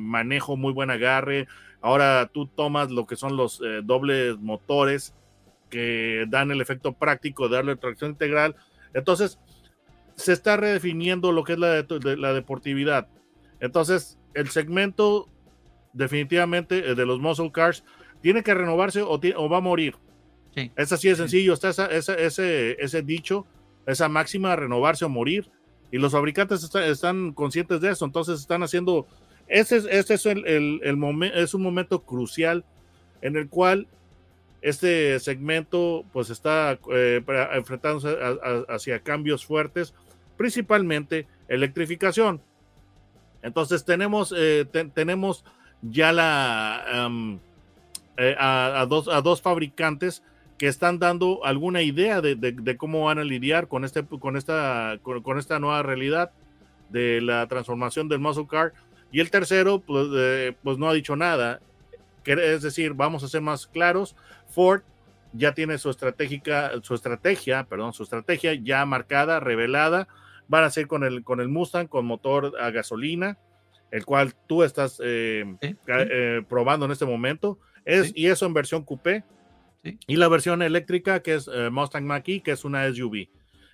manejo, 0.00 0.56
muy 0.56 0.72
buen 0.72 0.90
agarre, 0.90 1.48
Ahora 1.80 2.28
tú 2.32 2.46
tomas 2.46 2.90
lo 2.90 3.06
que 3.06 3.16
son 3.16 3.36
los 3.36 3.60
eh, 3.60 3.80
dobles 3.84 4.36
motores 4.38 5.14
que 5.70 6.24
dan 6.28 6.50
el 6.50 6.60
efecto 6.60 6.92
práctico 6.92 7.48
de 7.48 7.56
darle 7.56 7.76
tracción 7.76 8.12
integral. 8.12 8.56
Entonces, 8.94 9.38
se 10.16 10.32
está 10.32 10.56
redefiniendo 10.56 11.30
lo 11.30 11.44
que 11.44 11.52
es 11.52 11.58
la, 11.58 11.86
la 12.16 12.32
deportividad. 12.32 13.08
Entonces, 13.60 14.18
el 14.34 14.48
segmento 14.48 15.28
definitivamente 15.92 16.90
eh, 16.90 16.94
de 16.94 17.06
los 17.06 17.20
muscle 17.20 17.52
cars 17.52 17.84
tiene 18.22 18.42
que 18.42 18.54
renovarse 18.54 19.02
o, 19.02 19.20
o 19.36 19.48
va 19.48 19.58
a 19.58 19.60
morir. 19.60 19.94
Sí. 20.54 20.72
Es 20.74 20.90
así 20.92 21.08
de 21.08 21.16
sencillo. 21.16 21.52
Está 21.52 21.68
ese, 21.68 22.76
ese 22.82 23.02
dicho, 23.02 23.46
esa 23.86 24.08
máxima, 24.08 24.56
renovarse 24.56 25.04
o 25.04 25.08
morir. 25.08 25.48
Y 25.90 25.98
los 25.98 26.12
fabricantes 26.12 26.62
están 26.74 27.32
conscientes 27.32 27.80
de 27.80 27.90
eso. 27.90 28.04
Entonces, 28.04 28.40
están 28.40 28.62
haciendo 28.62 29.06
este 29.48 29.76
es, 29.76 29.86
este 29.90 30.14
es 30.14 31.54
un 31.54 31.62
momento 31.62 32.02
crucial 32.02 32.64
en 33.22 33.36
el 33.36 33.48
cual 33.48 33.88
este 34.60 35.18
segmento 35.20 36.04
pues 36.12 36.30
está 36.30 36.78
eh, 36.92 37.22
enfrentándose 37.54 38.16
hacia 38.68 39.00
cambios 39.00 39.46
fuertes, 39.46 39.94
principalmente 40.36 41.26
electrificación. 41.48 42.42
Entonces 43.42 43.84
tenemos, 43.84 44.34
eh, 44.36 44.66
tenemos 44.92 45.44
ya 45.80 46.12
la, 46.12 47.08
eh, 48.18 48.36
a, 48.38 48.84
dos, 48.88 49.08
a 49.08 49.22
dos 49.22 49.40
fabricantes 49.40 50.22
que 50.58 50.66
están 50.66 50.98
dando 50.98 51.44
alguna 51.44 51.82
idea 51.82 52.20
de, 52.20 52.34
de, 52.34 52.76
cómo 52.76 53.04
van 53.04 53.18
a 53.18 53.24
lidiar 53.24 53.68
con, 53.68 53.84
este, 53.84 54.04
con, 54.04 54.36
esta, 54.36 54.98
con, 55.02 55.22
con, 55.22 55.38
esta 55.38 55.60
nueva 55.60 55.82
realidad 55.82 56.32
de 56.90 57.20
la 57.20 57.46
transformación 57.46 58.08
del 58.08 58.18
muscle 58.18 58.46
car 58.48 58.72
y 59.10 59.20
el 59.20 59.30
tercero, 59.30 59.80
pues, 59.80 60.08
pues 60.62 60.78
no 60.78 60.88
ha 60.88 60.92
dicho 60.92 61.16
nada. 61.16 61.60
Es 62.24 62.62
decir, 62.62 62.92
vamos 62.92 63.24
a 63.24 63.28
ser 63.28 63.40
más 63.40 63.66
claros. 63.66 64.14
Ford 64.48 64.82
ya 65.32 65.54
tiene 65.54 65.78
su 65.78 65.90
estratégica, 65.90 66.72
su 66.82 66.94
estrategia, 66.94 67.64
perdón, 67.64 67.92
su 67.92 68.02
estrategia 68.02 68.54
ya 68.54 68.84
marcada, 68.84 69.40
revelada. 69.40 70.08
Van 70.46 70.64
a 70.64 70.70
ser 70.70 70.86
con 70.86 71.04
el, 71.04 71.24
con 71.24 71.40
el 71.40 71.48
Mustang 71.48 71.88
con 71.88 72.06
motor 72.06 72.54
a 72.60 72.70
gasolina, 72.70 73.38
el 73.90 74.04
cual 74.04 74.34
tú 74.46 74.62
estás 74.62 75.00
eh, 75.02 75.44
eh, 75.60 76.42
probando 76.48 76.86
en 76.86 76.92
este 76.92 77.06
momento. 77.06 77.58
Es, 77.84 78.12
Y 78.14 78.26
eso 78.26 78.44
en 78.44 78.54
versión 78.54 78.84
coupé. 78.84 79.24
Y 79.82 80.16
la 80.16 80.28
versión 80.28 80.62
eléctrica, 80.62 81.22
que 81.22 81.34
es 81.34 81.48
eh, 81.52 81.70
Mustang 81.70 82.04
Mach-E, 82.04 82.42
que 82.42 82.52
es 82.52 82.64
una 82.64 82.92
SUV. 82.92 83.28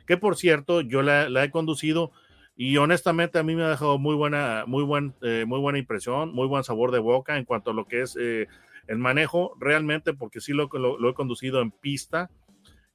Que 0.07 0.17
por 0.17 0.37
cierto, 0.37 0.81
yo 0.81 1.03
la, 1.03 1.29
la 1.29 1.45
he 1.45 1.51
conducido 1.51 2.13
y 2.57 2.77
honestamente 2.77 3.39
a 3.39 3.43
mí 3.43 3.57
me 3.57 3.65
ha 3.65 3.71
dejado 3.71 3.99
muy 3.99 4.15
buena, 4.15 4.65
muy, 4.67 4.85
buen, 4.85 5.15
eh, 5.23 5.45
muy 5.47 5.59
buena 5.59 5.79
impresión, 5.79 6.33
muy 6.33 6.47
buen 6.47 6.63
sabor 6.63 6.93
de 6.93 7.01
boca 7.01 7.37
en 7.37 7.45
cuanto 7.45 7.71
a 7.71 7.75
lo 7.75 7.87
que 7.87 8.03
es 8.03 8.17
eh, 8.21 8.47
el 8.87 8.99
manejo, 8.99 9.57
realmente, 9.59 10.15
porque 10.15 10.41
sí 10.41 10.53
lo, 10.53 10.69
lo, 10.69 11.11
he 11.11 11.15
conducido 11.15 11.61
en 11.61 11.73
pista. 11.73 12.31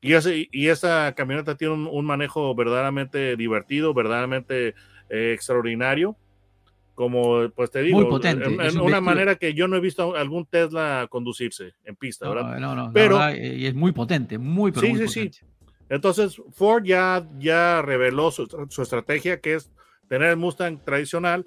Y, 0.01 0.13
ese, 0.13 0.47
y 0.51 0.67
esa 0.67 1.13
camioneta 1.13 1.57
tiene 1.57 1.73
un, 1.73 2.05
manejo 2.05 2.55
verdaderamente 2.55 3.35
divertido, 3.35 3.93
verdaderamente 3.93 4.75
eh, 5.09 5.33
extraordinario. 5.33 6.15
Como 6.99 7.49
pues 7.55 7.71
te 7.71 7.81
digo, 7.81 8.09
potente, 8.09 8.43
en, 8.43 8.77
una 8.77 8.99
manera 8.99 9.35
que 9.35 9.53
yo 9.53 9.69
no 9.69 9.77
he 9.77 9.79
visto 9.79 10.17
algún 10.17 10.45
Tesla 10.45 11.07
conducirse 11.09 11.75
en 11.85 11.95
pista, 11.95 12.27
¿verdad? 12.27 12.59
No, 12.59 12.75
no, 12.75 12.91
pero 12.91 13.17
y 13.33 13.67
es 13.67 13.73
muy 13.73 13.93
potente, 13.93 14.37
muy, 14.37 14.73
pero 14.73 14.85
sí, 14.85 14.91
muy 14.91 15.07
sí, 15.07 15.19
potente. 15.21 15.37
Sí. 15.39 15.45
Entonces, 15.87 16.41
Ford 16.51 16.83
ya, 16.83 17.25
ya 17.39 17.81
reveló 17.81 18.31
su, 18.31 18.43
estrategia, 18.81 19.39
que 19.39 19.53
es 19.53 19.71
tener 20.09 20.27
el 20.31 20.35
Mustang 20.35 20.83
tradicional, 20.83 21.45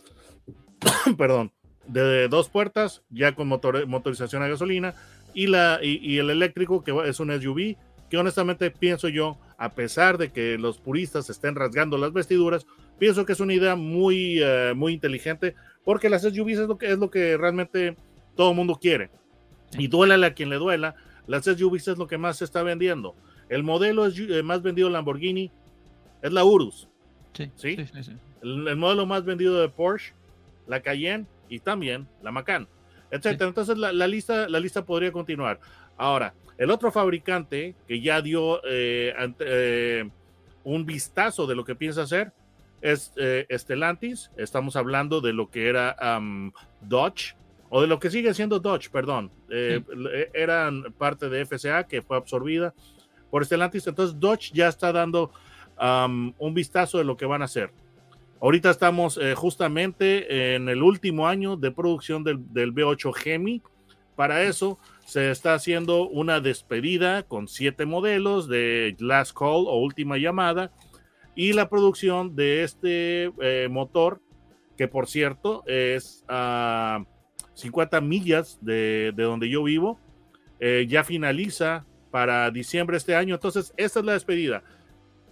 perdón, 1.19 1.53
de 1.87 2.29
dos 2.29 2.49
puertas, 2.49 3.03
ya 3.11 3.35
con 3.35 3.47
motorización 3.47 4.43
a 4.43 4.49
gasolina, 4.49 4.95
y, 5.35 5.49
la, 5.49 5.81
y, 5.83 6.17
el 6.17 6.31
eléctrico, 6.31 6.83
que 6.83 6.99
es 7.07 7.21
un 7.21 7.31
SUV, 7.31 7.77
que 8.09 8.17
honestamente 8.17 8.71
pienso 8.71 9.09
yo, 9.09 9.37
a 9.59 9.75
pesar 9.75 10.17
de 10.17 10.33
que 10.33 10.57
los 10.57 10.79
puristas 10.79 11.29
estén 11.29 11.57
rasgando 11.57 11.99
las 11.99 12.15
vestiduras, 12.15 12.67
pienso 13.03 13.27
que 13.27 13.33
es 13.33 13.41
una 13.41 13.53
idea 13.53 13.75
muy, 13.75 14.41
eh, 14.41 14.75
muy 14.77 14.93
inteligente, 14.93 15.57
porque 15.85 16.09
las 16.09 16.23
SUVs 16.23 16.61
es 16.61 16.69
lo 16.69 16.79
que, 16.79 16.87
es 16.87 16.99
lo 16.99 17.11
que 17.11 17.37
realmente 17.37 17.97
todo 18.37 18.51
el 18.51 18.57
mundo 18.57 18.79
quiere. 18.81 19.11
Y 19.77 19.89
duélale 19.89 20.25
a 20.25 20.35
quien 20.35 20.51
le 20.51 20.55
duela, 20.55 20.95
las 21.27 21.45
SUVs 21.47 21.89
es 21.89 21.99
lo 21.99 22.07
que 22.07 22.17
más 22.17 22.37
se 22.37 22.45
está 22.45 22.63
vendiendo. 22.63 23.17
El 23.49 23.65
modelo 23.65 24.07
es, 24.07 24.17
eh, 24.17 24.45
más 24.45 24.63
vendido 24.63 24.87
de 24.87 24.93
Lamborghini 24.93 25.51
es 26.23 26.33
la 26.33 26.45
Urus. 26.45 26.89
Sí, 27.33 27.51
¿sí? 27.57 27.77
el, 28.41 28.77
modelo 28.77 29.05
más 29.05 29.25
vendido 29.25 29.61
de 29.61 29.69
Porsche, 29.69 30.13
la 30.69 30.81
Cayenne 30.81 31.27
y 31.49 31.59
también 31.59 32.07
la 32.23 32.31
Macan, 32.31 32.69
etcétera. 33.11 33.49
Entonces 33.49 33.77
la, 33.79 34.07
lista, 34.07 34.49
la 34.49 34.61
lista 34.61 34.85
podría 34.85 35.11
continuar. 35.11 35.59
Ahora, 35.97 36.35
el 36.57 36.71
otro 36.71 36.93
fabricante 36.93 37.75
que 37.89 38.01
ya 38.01 38.23
dio 38.23 38.61
eh, 38.65 39.13
eh, 39.41 40.09
un 40.63 40.87
vistazo 40.87 41.49
de 41.49 41.57
lo 41.57 41.65
que 41.65 41.75
piensa 41.75 42.03
hacer 42.03 42.33
es 42.83 43.13
Stellantis. 43.51 44.31
Estamos 44.37 44.77
hablando 44.77 45.21
de 45.21 45.33
lo 45.33 45.51
que 45.51 45.69
era 45.69 45.97
Dodge 46.81 47.37
o 47.71 47.81
de 47.81 47.87
lo 47.87 47.99
que 47.99 48.11
sigue 48.11 48.35
siendo 48.35 48.59
Dodge, 48.61 48.91
perdón. 48.91 49.31
Eran 49.49 50.93
parte 50.99 51.29
de 51.29 51.47
FCA 51.47 51.85
que 51.85 52.03
fue 52.03 52.17
absorbida 52.17 52.75
por 53.31 53.47
Stellantis. 53.47 53.87
Entonces 53.87 54.19
Dodge 54.21 54.53
ya 54.53 54.69
está 54.69 54.93
dando 54.93 55.31
un 56.39 56.55
vistazo 56.55 56.99
de 56.99 57.05
lo 57.05 57.17
que 57.17 57.25
van 57.27 57.43
a 57.43 57.47
hacer. 57.47 57.73
Ahorita 58.43 58.71
estamos 58.71 59.19
eh, 59.19 59.37
justamente 59.37 60.57
en 60.57 60.69
el 60.69 60.83
último 60.83 61.29
año 61.29 61.57
de 61.57 61.71
producción 61.71 62.25
del, 62.25 62.53
del 62.53 62.75
B8 62.75 63.15
Gemi. 63.15 63.63
Para 64.17 64.43
eso 64.43 64.81
se 65.07 65.31
está 65.31 65.55
haciendo 65.55 66.09
una 66.09 66.41
despedida 66.41 67.23
con 67.23 67.47
siete 67.47 67.87
modelos 67.87 68.49
de 68.49 68.97
Last 68.99 69.33
Call 69.39 69.67
o 69.69 69.77
última 69.79 70.19
llamada 70.19 70.73
y 71.35 71.53
la 71.53 71.69
producción 71.69 72.37
de 72.37 72.63
este 72.63 73.33
eh, 73.41 73.69
motor 73.71 74.21
que 74.77 74.89
por 74.89 75.09
cierto 75.09 75.63
es 75.67 76.25
a 76.29 77.05
50 77.55 78.01
millas 78.01 78.59
de, 78.61 79.13
donde 79.17 79.49
yo 79.49 79.63
vivo 79.63 79.99
eh, 80.61 80.87
ya 80.89 81.05
finaliza 81.05 81.85
para 82.11 82.51
diciembre 82.51 82.95
de 82.95 82.99
este 82.99 83.17
año. 83.17 83.35
Entonces, 83.35 83.73
esta 83.77 84.01
es 84.01 84.07
la 84.07 84.13
despedida. 84.13 84.63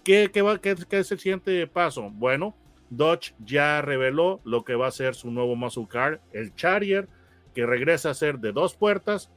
¿Qué, 0.03 0.29
va, 0.41 0.59
qué, 0.59 0.75
es 0.89 1.11
el 1.11 1.19
siguiente 1.19 1.67
paso? 1.67 2.09
Bueno, 2.09 2.55
Dodge 2.89 3.33
ya 3.39 3.81
reveló 3.81 4.41
lo 4.43 4.63
que 4.65 4.75
va 4.75 4.87
a 4.87 4.91
ser 4.91 5.15
su 5.15 5.31
nuevo 5.31 5.55
muscle 5.55 5.87
car, 5.87 6.21
el 6.33 6.53
Charger, 6.55 7.07
que 7.53 7.65
regresa 7.65 8.09
a 8.09 8.13
ser 8.13 8.39
de 8.39 8.51
dos 8.51 8.75
puertas. 8.75 9.31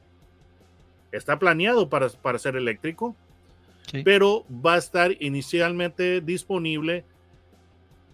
Está 1.11 1.39
planeado 1.39 1.87
para 1.87 2.39
ser 2.39 2.57
eléctrico, 2.57 3.15
pero 4.03 4.45
va 4.49 4.75
a 4.75 4.77
estar 4.77 5.11
inicialmente 5.19 6.21
disponible. 6.21 7.05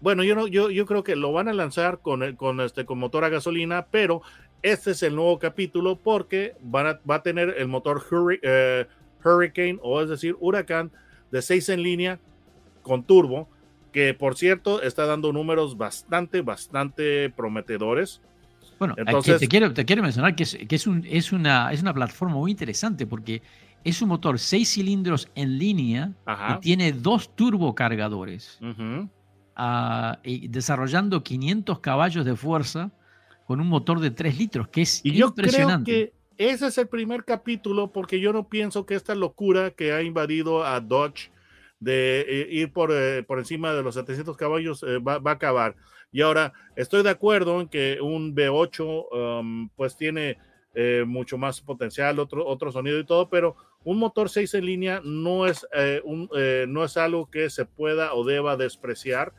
Bueno, 0.00 0.24
yo, 0.24 0.34
no, 0.34 0.46
yo, 0.46 0.70
yo 0.70 0.86
creo 0.86 1.04
que 1.04 1.16
lo 1.16 1.32
van 1.32 1.48
a 1.48 1.52
lanzar 1.52 2.00
con, 2.00 2.36
con, 2.36 2.60
este, 2.60 2.84
con 2.84 2.98
motor 2.98 3.24
a 3.24 3.28
gasolina, 3.28 3.86
pero 3.90 4.22
este 4.62 4.92
es 4.92 5.02
el 5.02 5.14
nuevo 5.14 5.38
capítulo 5.38 5.96
porque 5.96 6.54
van 6.60 6.98
va 7.08 7.16
a 7.16 7.22
tener 7.22 7.54
el 7.58 7.68
motor 7.68 8.02
eh, 8.42 8.86
Hurricane, 9.24 9.78
o 9.82 10.00
es 10.00 10.08
decir, 10.08 10.36
Huracán, 10.40 10.90
de 11.30 11.42
6 11.42 11.68
en 11.70 11.82
línea 11.82 12.18
con 12.82 13.04
turbo, 13.04 13.48
que 13.92 14.14
por 14.14 14.36
cierto 14.36 14.82
está 14.82 15.06
dando 15.06 15.32
números 15.32 15.76
bastante, 15.76 16.40
bastante 16.42 17.30
prometedores. 17.30 18.20
Bueno, 18.78 18.94
Entonces, 18.96 19.38
te, 19.38 19.48
quiero, 19.48 19.72
te 19.72 19.84
quiero 19.84 20.02
mencionar 20.02 20.34
que, 20.34 20.42
es, 20.42 20.58
que 20.68 20.76
es, 20.76 20.86
un, 20.86 21.04
es, 21.08 21.32
una, 21.32 21.72
es 21.72 21.82
una 21.82 21.94
plataforma 21.94 22.34
muy 22.34 22.50
interesante 22.50 23.06
porque 23.06 23.42
es 23.84 24.02
un 24.02 24.08
motor 24.08 24.38
6 24.38 24.68
cilindros 24.68 25.28
en 25.34 25.58
línea 25.58 26.12
y 26.26 26.60
tiene 26.60 26.92
dos 26.92 27.34
turbocargadores, 27.34 28.58
ah, 29.56 30.18
y 30.22 30.48
desarrollando 30.48 31.22
500 31.22 31.80
caballos 31.80 32.24
de 32.24 32.36
fuerza 32.36 32.90
con 33.46 33.60
un 33.60 33.68
motor 33.68 34.00
de 34.00 34.10
3 34.10 34.38
litros, 34.38 34.68
que 34.68 34.82
es 34.82 35.00
y 35.04 35.20
impresionante. 35.22 35.90
Yo 35.90 35.96
creo 35.96 36.10
que 36.10 36.22
ese 36.38 36.66
es 36.66 36.78
el 36.78 36.88
primer 36.88 37.24
capítulo 37.24 37.92
porque 37.92 38.20
yo 38.20 38.32
no 38.32 38.48
pienso 38.48 38.86
que 38.86 38.94
esta 38.94 39.14
locura 39.14 39.70
que 39.70 39.92
ha 39.92 40.02
invadido 40.02 40.64
a 40.64 40.80
Dodge 40.80 41.30
de 41.82 42.20
eh, 42.20 42.48
ir 42.50 42.72
por, 42.72 42.90
eh, 42.92 43.24
por, 43.24 43.38
encima 43.38 43.72
de 43.72 43.82
los 43.82 43.96
700 43.96 44.36
caballos 44.36 44.84
eh, 44.84 44.98
va, 44.98 45.20
a 45.24 45.34
acabar. 45.34 45.74
Y 46.12 46.20
ahora 46.20 46.52
estoy 46.76 47.02
de 47.02 47.10
acuerdo 47.10 47.60
en 47.60 47.68
que 47.68 47.98
un 48.00 48.34
V8 48.34 49.40
um, 49.40 49.68
pues 49.70 49.96
tiene 49.96 50.38
mucho 51.04 51.36
más 51.36 51.60
potencial, 51.60 52.18
otro, 52.18 52.46
otro 52.46 52.72
sonido 52.72 52.98
y 52.98 53.04
todo, 53.04 53.28
pero 53.28 53.56
un 53.84 53.98
motor 53.98 54.28
6 54.28 54.54
en 54.54 54.66
línea 54.66 55.00
no 55.04 55.46
es, 55.46 55.66
un, 56.04 56.28
no 56.68 56.84
es 56.84 56.96
algo 56.96 57.30
que 57.30 57.50
se 57.50 57.64
pueda 57.64 58.14
o 58.14 58.24
deba 58.24 58.56
despreciar. 58.56 59.32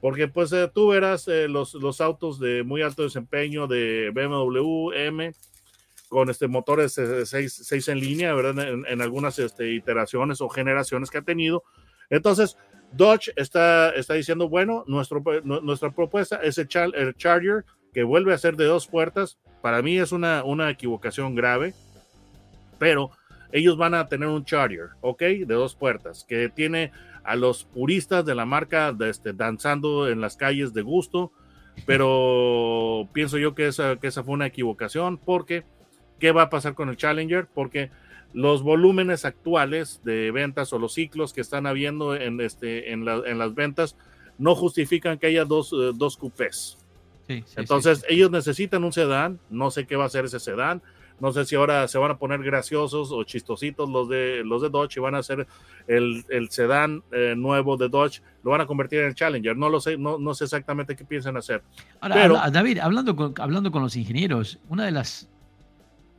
Porque 0.00 0.28
pues 0.28 0.54
tú 0.74 0.88
verás 0.88 1.26
los, 1.26 2.00
autos 2.00 2.38
de 2.38 2.62
muy 2.62 2.82
alto 2.82 3.02
desempeño 3.02 3.66
de 3.66 4.10
BMW, 4.14 4.92
M, 4.92 5.32
con 6.08 6.30
este 6.30 6.48
motores 6.48 6.94
6 7.24 7.88
en 7.88 8.00
línea. 8.00 8.32
En, 8.32 9.00
algunas 9.00 9.38
este, 9.38 9.72
iteraciones 9.72 10.40
o 10.40 10.48
generaciones 10.48 11.10
que 11.10 11.18
ha 11.18 11.22
tenido. 11.22 11.62
Entonces, 12.10 12.56
Dodge 12.92 13.32
está, 13.36 13.90
está 13.90 14.14
diciendo, 14.14 14.48
bueno, 14.48 14.84
nuestro, 14.86 15.22
nuestra 15.42 15.90
propuesta 15.90 16.36
es 16.42 16.58
el, 16.58 16.68
el, 16.94 17.14
Charger 17.16 17.64
que 17.92 18.02
vuelve 18.02 18.32
a 18.32 18.38
ser 18.38 18.56
de 18.56 18.64
dos 18.64 18.86
puertas. 18.86 19.38
Para 19.60 19.82
mí 19.82 19.98
es 19.98 20.12
una, 20.12 20.44
una 20.44 20.70
equivocación 20.70 21.34
grave, 21.34 21.74
pero 22.78 23.10
ellos 23.52 23.76
van 23.76 23.94
a 23.94 24.08
tener 24.08 24.28
un 24.28 24.44
Charger, 24.44 24.90
¿ok? 25.00 25.20
De 25.20 25.54
dos 25.54 25.74
puertas, 25.74 26.24
que 26.28 26.48
tiene 26.48 26.92
a 27.24 27.36
los 27.36 27.64
puristas 27.64 28.24
de 28.24 28.34
la 28.34 28.46
marca 28.46 28.92
de 28.92 29.10
este, 29.10 29.32
danzando 29.32 30.08
en 30.08 30.20
las 30.20 30.36
calles 30.36 30.72
de 30.72 30.82
gusto, 30.82 31.32
pero 31.86 33.08
pienso 33.12 33.38
yo 33.38 33.54
que 33.54 33.66
esa, 33.66 33.96
que 33.96 34.06
esa 34.06 34.22
fue 34.22 34.34
una 34.34 34.46
equivocación 34.46 35.18
porque 35.18 35.64
qué 36.18 36.32
va 36.32 36.42
a 36.42 36.50
pasar 36.50 36.74
con 36.74 36.88
el 36.88 36.96
Challenger, 36.96 37.46
porque 37.46 37.90
los 38.32 38.62
volúmenes 38.62 39.24
actuales 39.24 40.00
de 40.04 40.30
ventas 40.30 40.72
o 40.72 40.78
los 40.78 40.94
ciclos 40.94 41.32
que 41.32 41.40
están 41.40 41.66
habiendo 41.66 42.14
en, 42.14 42.40
este, 42.40 42.92
en, 42.92 43.04
las 43.04 43.54
ventas 43.54 43.96
no 44.36 44.54
justifican 44.54 45.18
que 45.18 45.28
haya 45.28 45.44
dos, 45.44 45.72
eh, 45.72 45.92
dos 45.94 46.16
coupés. 46.16 46.78
Entonces, 47.56 48.06
ellos 48.08 48.30
necesitan 48.30 48.84
un 48.84 48.92
sedán, 48.92 49.38
no 49.50 49.70
sé 49.70 49.86
qué 49.86 49.96
va 49.96 50.06
a 50.06 50.08
ser 50.08 50.24
ese 50.24 50.40
sedán, 50.40 50.82
no 51.20 51.32
sé 51.32 51.44
si 51.44 51.56
ahora 51.56 51.88
se 51.88 51.98
van 51.98 52.12
a 52.12 52.18
poner 52.18 52.42
graciosos 52.42 53.10
o 53.12 53.24
chistositos 53.24 53.88
los 53.88 54.08
de, 54.08 54.42
los 54.44 54.62
de 54.62 54.70
Dodge 54.70 54.98
y 54.98 55.00
van 55.00 55.14
a 55.14 55.18
hacer 55.18 55.46
el, 55.86 56.24
el 56.28 56.50
sedán 56.50 57.02
eh, 57.12 57.34
nuevo 57.36 57.76
de 57.76 57.88
Dodge, 57.88 58.22
lo 58.42 58.50
van 58.52 58.60
a 58.60 58.66
convertir 58.66 59.00
en 59.00 59.06
el 59.06 59.14
Challenger, 59.14 59.56
no 59.56 59.68
lo 59.68 59.80
sé, 59.80 59.96
no, 59.96 60.18
no 60.18 60.34
sé 60.34 60.44
exactamente 60.44 60.96
qué 60.96 61.04
piensan 61.04 61.36
hacer. 61.36 61.62
Ahora, 62.00 62.50
David, 62.50 62.78
hablando 62.78 63.34
hablando 63.38 63.70
con 63.70 63.82
los 63.82 63.96
ingenieros, 63.96 64.58
una 64.68 64.84
de 64.84 64.92
las 64.92 65.28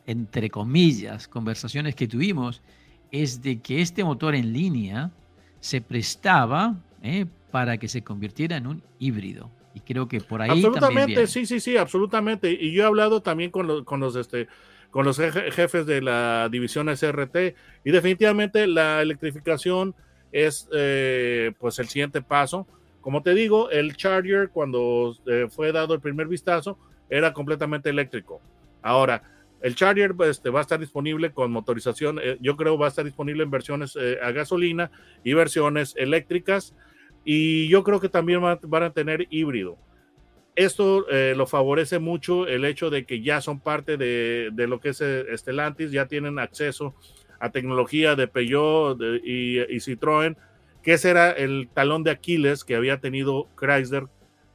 entre 0.09 0.49
comillas, 0.49 1.27
conversaciones 1.27 1.93
que 1.93 2.07
tuvimos, 2.07 2.63
es 3.11 3.43
de 3.43 3.59
que 3.59 3.79
este 3.79 4.03
motor 4.03 4.33
en 4.33 4.51
línea 4.51 5.11
se 5.59 5.81
prestaba 5.81 6.75
eh, 7.03 7.27
para 7.51 7.77
que 7.77 7.87
se 7.87 8.03
convirtiera 8.03 8.57
en 8.57 8.65
un 8.65 8.83
híbrido. 8.97 9.51
Y 9.75 9.81
creo 9.81 10.07
que 10.07 10.19
por 10.19 10.41
ahí. 10.41 10.49
Absolutamente, 10.49 11.27
sí, 11.27 11.45
sí, 11.45 11.59
sí, 11.59 11.77
absolutamente. 11.77 12.51
Y 12.51 12.71
yo 12.71 12.83
he 12.83 12.85
hablado 12.87 13.21
también 13.21 13.51
con 13.51 13.67
los, 13.67 13.83
con 13.83 13.99
los, 13.99 14.15
este, 14.15 14.47
con 14.91 15.05
los 15.05 15.17
jefes 15.17 15.85
de 15.85 16.01
la 16.01 16.49
división 16.51 16.89
SRT 16.89 17.55
y 17.83 17.91
definitivamente 17.91 18.67
la 18.67 19.01
electrificación 19.01 19.95
es 20.31 20.67
eh, 20.73 21.51
pues 21.59 21.79
el 21.79 21.87
siguiente 21.87 22.21
paso. 22.21 22.67
Como 23.01 23.23
te 23.23 23.33
digo, 23.33 23.69
el 23.69 23.95
Charger 23.95 24.49
cuando 24.49 25.15
eh, 25.25 25.47
fue 25.49 25.71
dado 25.71 25.93
el 25.93 26.01
primer 26.01 26.27
vistazo 26.27 26.77
era 27.09 27.33
completamente 27.33 27.89
eléctrico. 27.89 28.41
Ahora, 28.81 29.23
el 29.61 29.75
Charger 29.75 30.15
este, 30.25 30.49
va 30.49 30.59
a 30.59 30.61
estar 30.61 30.79
disponible 30.79 31.31
con 31.31 31.51
motorización, 31.51 32.19
eh, 32.21 32.37
yo 32.39 32.55
creo 32.55 32.77
va 32.77 32.85
a 32.85 32.89
estar 32.89 33.05
disponible 33.05 33.43
en 33.43 33.51
versiones 33.51 33.97
a 34.21 34.31
gasolina 34.31 34.91
y 35.23 35.33
versiones 35.33 35.93
eléctricas 35.97 36.73
y 37.23 37.67
yo 37.67 37.83
creo 37.83 37.99
que 37.99 38.09
también 38.09 38.41
van, 38.41 38.83
a 38.83 38.89
tener 38.91 39.27
híbrido. 39.29 39.77
Esto 40.59 41.09
eh, 41.09 41.35
lo 41.37 41.47
favorece 41.47 41.99
mucho 41.99 42.45
el 42.45 42.65
hecho 42.65 42.89
de 42.89 43.05
que 43.05 43.21
ya 43.21 43.39
son 43.39 43.61
parte 43.61 43.95
de, 43.95 44.51
lo 44.67 44.81
que 44.81 44.89
es 44.89 45.01
Stellantis, 45.39 45.89
ya 45.89 46.05
tienen 46.05 46.37
acceso 46.37 46.93
a 47.39 47.49
tecnología 47.49 48.17
de 48.17 48.27
Peugeot 48.27 48.99
y, 49.23 49.55
Citroën, 49.79 50.35
que 50.83 50.95
ese 50.95 51.11
era 51.11 51.31
el 51.31 51.69
talón 51.73 52.03
de 52.03 52.11
Aquiles 52.11 52.65
que 52.65 52.75
había 52.75 52.99
tenido 52.99 53.47
Chrysler 53.57 54.07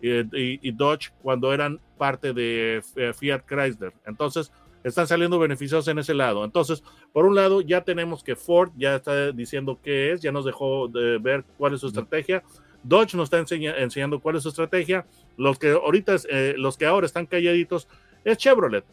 y 0.02 0.72
Dodge 0.72 1.10
cuando 1.22 1.54
eran 1.54 1.80
parte 1.96 2.34
de 2.34 2.82
Fiat 3.14 3.46
Chrysler. 3.46 3.94
Entonces, 4.04 4.52
están 4.84 5.06
saliendo 5.06 5.38
beneficiosos 5.38 5.88
en 5.88 5.98
ese 5.98 6.12
lado. 6.12 6.44
Entonces, 6.44 6.84
por 7.14 7.24
un 7.24 7.34
lado, 7.34 7.62
ya 7.62 7.80
tenemos 7.80 8.22
que 8.22 8.36
Ford 8.36 8.70
ya 8.76 8.96
está 8.96 9.32
diciendo 9.32 9.80
qué 9.82 10.12
es, 10.12 10.20
ya 10.20 10.30
nos 10.30 10.44
dejó 10.44 10.86
de 10.88 11.16
ver 11.16 11.44
cuál 11.56 11.72
es 11.72 11.80
su 11.80 11.86
estrategia. 11.86 12.44
Dodge 12.82 13.14
nos 13.14 13.32
está 13.32 13.38
enseñando 13.38 14.20
cuál 14.20 14.36
es 14.36 14.42
su 14.42 14.50
estrategia. 14.50 15.06
Los 15.36 15.58
que 15.58 15.70
ahorita, 15.70 16.16
eh, 16.28 16.54
los 16.56 16.76
que 16.76 16.86
ahora 16.86 17.06
están 17.06 17.26
calladitos 17.26 17.88
es 18.24 18.38
Chevrolet. 18.38 18.84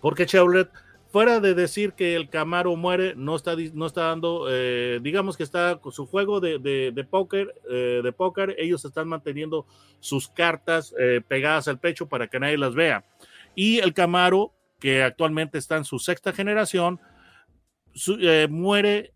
Porque 0.00 0.26
Chevrolet, 0.26 0.70
fuera 1.10 1.40
de 1.40 1.54
decir 1.54 1.92
que 1.94 2.14
el 2.14 2.28
Camaro 2.28 2.76
muere, 2.76 3.14
no 3.16 3.36
está, 3.36 3.54
no 3.74 3.86
está 3.86 4.02
dando, 4.02 4.46
eh, 4.48 5.00
digamos 5.02 5.36
que 5.36 5.42
está 5.42 5.76
con 5.76 5.92
su 5.92 6.06
juego 6.06 6.40
de, 6.40 6.58
de, 6.58 7.04
póker, 7.04 7.54
eh, 7.70 8.02
de 8.02 8.54
ellos 8.58 8.84
están 8.84 9.08
manteniendo 9.08 9.66
sus 9.98 10.28
cartas 10.28 10.94
pegadas 11.28 11.68
al 11.68 11.80
pecho 11.80 12.06
para 12.06 12.28
que 12.28 12.38
nadie 12.38 12.58
las 12.58 12.74
vea. 12.74 13.04
Y 13.54 13.78
el 13.78 13.94
Camaro 13.94 14.52
que 14.78 15.02
actualmente 15.02 15.56
está 15.56 15.78
en 15.78 15.84
su 15.84 15.98
sexta 15.98 16.32
generación, 16.32 17.00
muere 18.50 19.14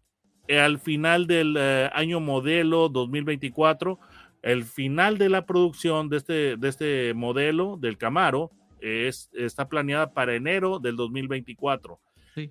al 0.49 0.79
final 0.79 1.27
del 1.27 1.57
año 1.93 2.19
modelo 2.19 2.89
2024. 2.89 4.01
El 4.43 4.65
final 4.65 5.19
de 5.19 5.29
la 5.29 5.47
producción 5.47 6.09
de 6.09 6.17
este, 6.17 6.57
de 6.57 6.69
este 6.69 7.15
modelo 7.15 7.77
del 7.77 7.99
Camaro 7.99 8.51
es, 8.81 9.31
está 9.35 9.69
planeada 9.69 10.13
para 10.13 10.35
enero 10.35 10.79
del 10.79 10.97
2024. 10.97 12.01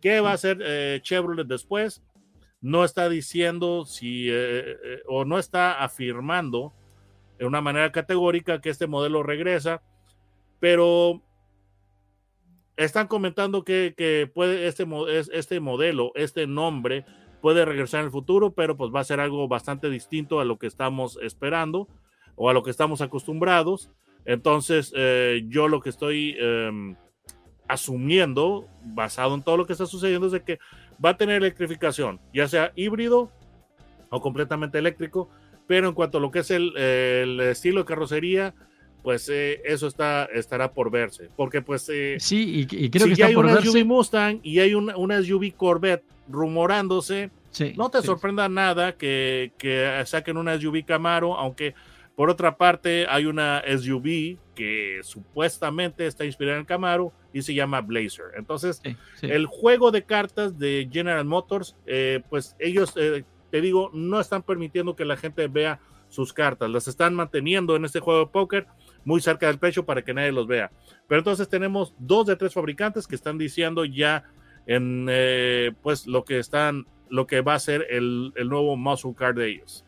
¿Qué 0.02 0.20
va 0.20 0.32
a 0.32 0.34
hacer 0.34 0.60
eh, 0.64 1.00
Chevrolet 1.02 1.48
después? 1.48 2.04
No 2.62 2.84
está 2.84 3.10
diciendo 3.10 3.86
si 3.86 4.30
o 5.08 5.24
no 5.26 5.40
está 5.40 5.82
afirmando 5.82 6.74
de 7.40 7.46
una 7.46 7.62
manera 7.62 7.92
categórica 7.92 8.60
que 8.60 8.70
este 8.70 8.86
modelo 8.86 9.24
regresa, 9.24 9.82
pero 10.60 11.24
están 12.76 13.08
comentando 13.08 13.64
que, 13.64 14.30
puede 14.34 14.68
este, 14.68 14.86
este 15.34 15.60
modelo, 15.60 16.12
este 16.16 16.48
nombre, 16.48 17.06
puede 17.42 17.66
regresar 17.66 18.02
en 18.02 18.08
el 18.08 18.12
futuro, 18.12 18.52
pero 18.54 18.76
pues 18.78 18.92
va 18.94 19.00
a 19.00 19.06
ser 19.06 19.20
algo 19.20 19.48
bastante 19.48 19.90
distinto 19.90 20.40
a 20.40 20.46
lo 20.46 20.58
que 20.58 20.68
estamos 20.68 21.18
esperando 21.22 21.88
o 22.36 22.50
a 22.50 22.54
lo 22.54 22.64
que 22.64 22.72
estamos 22.72 23.02
acostumbrados. 23.02 23.90
Entonces, 24.26 24.94
eh, 24.96 25.44
yo 25.48 25.68
lo 25.68 25.82
que 25.82 25.90
estoy 25.90 26.36
em, 26.40 26.96
asumiendo, 27.68 28.68
basado 28.84 29.36
en 29.36 29.44
todo 29.44 29.58
lo 29.58 29.66
que 29.66 29.74
está 29.74 29.86
sucediendo, 29.86 30.28
es 30.28 30.34
de 30.34 30.44
que 30.44 30.60
va 31.04 31.12
a 31.12 31.18
tener 31.18 31.38
electrificación, 31.38 32.20
ya 32.34 32.48
sea 32.48 32.72
híbrido 32.76 33.32
o 34.10 34.22
completamente 34.22 34.78
eléctrico, 34.78 35.30
pero 35.68 35.88
en 35.88 35.94
cuanto 35.94 36.18
a 36.18 36.22
lo 36.22 36.32
que 36.32 36.40
es 36.40 36.52
el, 36.52 36.76
el 36.78 37.40
estilo 37.42 37.82
de 37.82 37.86
carrocería, 37.86 38.54
pues 39.04 39.30
eh, 39.30 39.62
eso 39.66 39.88
está, 39.88 40.26
estará 40.26 40.74
por 40.74 40.92
verse. 40.92 41.30
Porque 41.36 41.62
pues... 41.62 41.90
Eh, 41.90 42.18
sí, 42.20 42.68
y, 42.70 42.90
creo 42.90 43.08
que 43.08 43.14
está 43.14 43.28
hay 43.28 43.36
por 43.36 43.46
una 43.46 43.62
SUV 43.62 43.86
Mustang 43.86 44.40
y 44.44 44.60
hay 44.60 44.74
una, 44.74 44.98
una 44.98 45.22
SUV 45.22 45.54
Corvette 45.56 46.04
rumorándose, 46.30 47.32
no 47.76 47.90
te 47.90 48.02
sorprenda 48.02 48.48
nada 48.48 48.96
que, 48.96 49.52
que, 49.58 50.04
saquen 50.06 50.38
una 50.38 50.60
SUV 50.60 50.86
Camaro, 50.86 51.36
aunque 51.36 51.74
por 52.16 52.30
otra 52.30 52.58
parte 52.58 53.06
hay 53.10 53.26
una 53.26 53.64
SUV 53.66 54.38
que 54.54 55.00
supuestamente 55.04 56.06
está 56.06 56.26
inspirada 56.26 56.58
en 56.58 56.62
el 56.62 56.68
Camaro 56.68 57.14
y 57.34 57.42
se 57.42 57.54
llama 57.54 57.82
Blazer. 57.82 58.26
Entonces, 58.38 58.82
el 59.22 59.46
juego 59.46 59.92
de 59.92 60.04
cartas 60.04 60.60
de 60.60 60.88
General 60.92 61.26
Motors, 61.26 61.76
eh, 61.86 62.22
pues 62.30 62.56
ellos, 62.60 62.94
te 62.94 63.62
digo, 63.62 63.90
no 63.94 64.20
están 64.20 64.44
permitiendo 64.44 64.96
que 64.96 65.06
la 65.06 65.18
gente 65.18 65.48
vea 65.48 65.80
sus 66.10 66.34
cartas, 66.34 66.70
las 66.70 66.88
están 66.88 67.14
manteniendo 67.14 67.76
en 67.76 67.86
este 67.86 68.00
juego 68.00 68.20
de 68.22 68.28
póker 68.28 68.68
muy 69.06 69.22
cerca 69.22 69.48
del 69.48 69.60
pecho 69.60 69.86
para 69.86 70.04
que 70.04 70.14
nadie 70.14 70.32
los 70.32 70.48
vea. 70.48 70.72
Pero 71.08 71.20
entonces 71.20 71.48
tenemos 71.48 71.94
dos 72.00 72.26
de 72.28 72.36
tres 72.36 72.54
fabricantes 72.54 73.08
que 73.08 73.16
están 73.16 73.38
diciendo 73.38 73.86
ya 73.86 74.26
en 74.70 75.08
eh, 75.10 75.72
pues 75.82 76.06
lo 76.06 76.24
que 76.24 76.38
están, 76.38 76.86
lo 77.10 77.26
que 77.26 77.42
va 77.42 77.56
a 77.56 77.60
ser 77.60 77.88
el, 77.90 78.32
nuevo 78.46 78.78
muscle 78.78 79.16
car 79.16 79.34
de 79.34 79.50
ellos. 79.50 79.84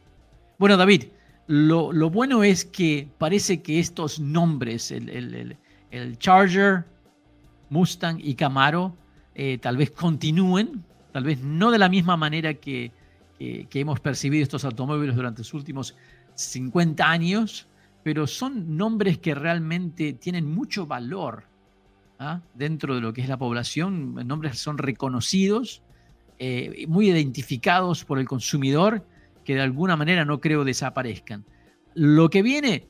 Bueno, 0.58 0.76
David, 0.76 1.04
lo, 1.46 1.92
bueno 2.10 2.44
es 2.44 2.66
que 2.66 3.08
parece 3.20 3.62
que 3.62 3.80
estos 3.80 4.20
nombres, 4.20 4.90
el, 4.90 5.56
Charger, 6.18 6.86
Mustang 7.70 8.20
y 8.20 8.34
Camaro, 8.34 8.98
eh, 9.36 9.60
tal 9.60 9.78
vez 9.78 9.92
continúen, 9.92 10.84
tal 11.12 11.26
vez 11.26 11.40
no 11.42 11.70
de 11.70 11.78
la 11.78 11.88
misma 11.88 12.18
manera 12.18 12.56
que, 12.56 12.92
que, 13.38 13.68
que 13.70 13.80
hemos 13.82 14.00
percibido 14.00 14.42
estos 14.42 14.66
automóviles 14.66 15.16
durante 15.16 15.42
los 15.42 15.54
últimos 15.54 15.96
50 16.34 17.08
años, 17.08 17.68
pero 18.02 18.26
son 18.26 18.78
nombres 18.78 19.20
que 19.20 19.36
realmente 19.36 20.14
tienen 20.14 20.52
mucho 20.52 20.88
valor 20.88 21.51
¿ah? 22.22 22.42
dentro 22.54 22.96
de 22.96 23.02
lo 23.02 23.14
que 23.14 23.22
es 23.22 23.30
la 23.30 23.38
población, 23.38 24.16
nombres 24.28 24.60
son 24.60 24.78
reconocidos, 24.78 25.82
eh, 26.40 26.86
muy 26.88 27.10
identificados 27.10 28.06
por 28.06 28.20
el 28.20 28.28
consumidor, 28.28 29.06
que 29.44 29.56
de 29.56 29.62
alguna 29.62 29.98
manera 29.98 30.24
no 30.24 30.40
creo 30.40 30.64
desaparezcan. 30.64 31.44
Lo 31.96 32.30
que 32.30 32.44
viene, 32.44 32.88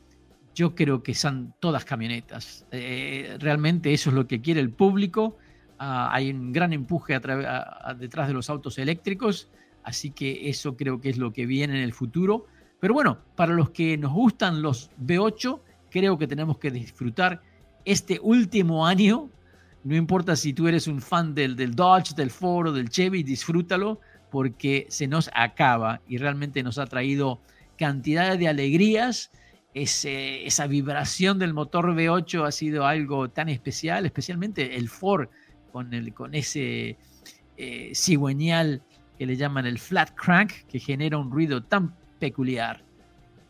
yo 0.54 0.76
creo 0.76 1.02
que 1.02 1.14
son 1.16 1.56
todas 1.60 1.86
camionetas. 1.86 2.66
Eh, 2.72 3.38
realmente 3.40 3.94
eso 3.94 4.10
es 4.10 4.16
lo 4.16 4.28
que 4.28 4.42
quiere 4.42 4.60
el 4.60 4.70
público. 4.70 5.38
Ah, 5.80 6.10
hay 6.14 6.30
un 6.32 6.52
gran 6.52 6.74
empuje 6.74 7.14
detrás 7.14 8.28
de 8.28 8.34
los 8.34 8.50
autos 8.50 8.78
eléctricos, 8.78 9.50
así 9.84 10.12
que 10.12 10.50
eso 10.50 10.76
creo 10.76 11.00
que 11.00 11.10
es 11.10 11.18
lo 11.18 11.32
que 11.32 11.46
viene 11.46 11.78
en 11.78 11.84
el 11.84 11.94
futuro. 11.94 12.46
Pero 12.80 12.94
bueno, 12.94 13.20
para 13.36 13.54
los 13.54 13.70
que 13.70 13.98
nos 13.98 14.12
gustan 14.12 14.62
los 14.62 14.92
V8, 15.00 15.62
creo 15.90 16.18
que 16.18 16.28
tenemos 16.28 16.58
que 16.58 16.70
disfrutar 16.70 17.42
este 17.86 18.20
último 18.22 18.86
año. 18.86 19.30
No 19.84 19.96
importa 19.96 20.36
si 20.36 20.54
tú 20.54 20.68
eres 20.68 20.88
un 20.88 21.02
fan 21.02 21.34
del, 21.34 21.56
del 21.56 21.76
Dodge, 21.76 22.14
del 22.16 22.30
Ford 22.30 22.68
o 22.68 22.74
del 22.74 22.90
Chevy, 22.90 23.24
disfrútalo 23.24 24.00
porque 24.30 24.86
se 24.90 25.08
nos 25.08 25.30
acaba 25.34 26.02
y 26.08 26.18
realmente 26.18 26.64
nos 26.64 26.78
ha 26.78 26.86
traído 26.86 27.42
cantidad 27.78 28.38
de 28.38 28.48
alegrías. 28.48 29.32
esa 29.74 30.68
vibración 30.68 31.40
del 31.40 31.54
motor 31.54 31.94
V8 31.96 32.46
ha 32.46 32.52
sido 32.52 32.86
algo 32.86 33.30
tan 33.30 33.50
especial, 33.50 34.06
especialmente 34.06 34.76
el 34.76 34.90
Ford 34.90 35.30
con, 35.72 35.94
el, 35.94 36.14
con 36.14 36.36
ese 36.36 36.98
eh, 37.58 37.92
cigüeñal 37.94 38.82
que 39.18 39.26
le 39.26 39.36
llaman 39.36 39.66
el 39.66 39.80
flat 39.80 40.12
crank, 40.16 40.52
que 40.68 40.80
genera 40.80 41.18
un 41.18 41.32
ruido 41.32 41.64
tan 41.64 41.94
peculiar. 42.20 42.84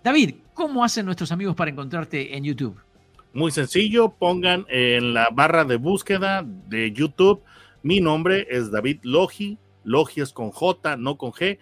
David, 0.04 0.36
¿cómo 0.54 0.84
hacen 0.84 1.06
nuestros 1.06 1.32
amigos 1.32 1.56
para 1.56 1.72
encontrarte 1.72 2.36
en 2.36 2.44
YouTube? 2.44 2.80
Muy 3.34 3.52
sencillo, 3.52 4.14
pongan 4.18 4.66
en 4.68 5.14
la 5.14 5.30
barra 5.32 5.64
de 5.64 5.78
búsqueda 5.78 6.44
de 6.46 6.92
YouTube, 6.92 7.42
mi 7.82 8.02
nombre 8.02 8.46
es 8.50 8.72
David 8.72 9.00
Logi, 9.04 9.58
Logi 9.86 10.22
es 10.22 10.34
con 10.34 10.52
J, 10.52 10.98
no 10.98 11.18
con 11.18 11.32
G, 11.32 11.58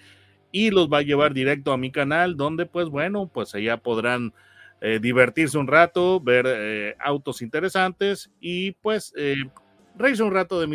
y 0.51 0.71
los 0.71 0.89
va 0.89 0.97
a 0.97 1.03
llevar 1.03 1.33
directo 1.33 1.71
a 1.71 1.77
mi 1.77 1.91
canal, 1.91 2.35
donde 2.37 2.65
pues 2.65 2.89
bueno, 2.89 3.29
pues 3.31 3.53
allá 3.53 3.77
podrán 3.77 4.33
eh, 4.81 4.99
divertirse 4.99 5.59
un 5.59 5.67
rato, 5.67 6.19
ver 6.19 6.45
eh, 6.47 6.95
autos 6.99 7.41
interesantes 7.43 8.31
y 8.41 8.71
pues 8.71 9.13
eh, 9.15 9.35
reírse 9.95 10.23
un 10.23 10.33
rato 10.33 10.59
de, 10.59 10.67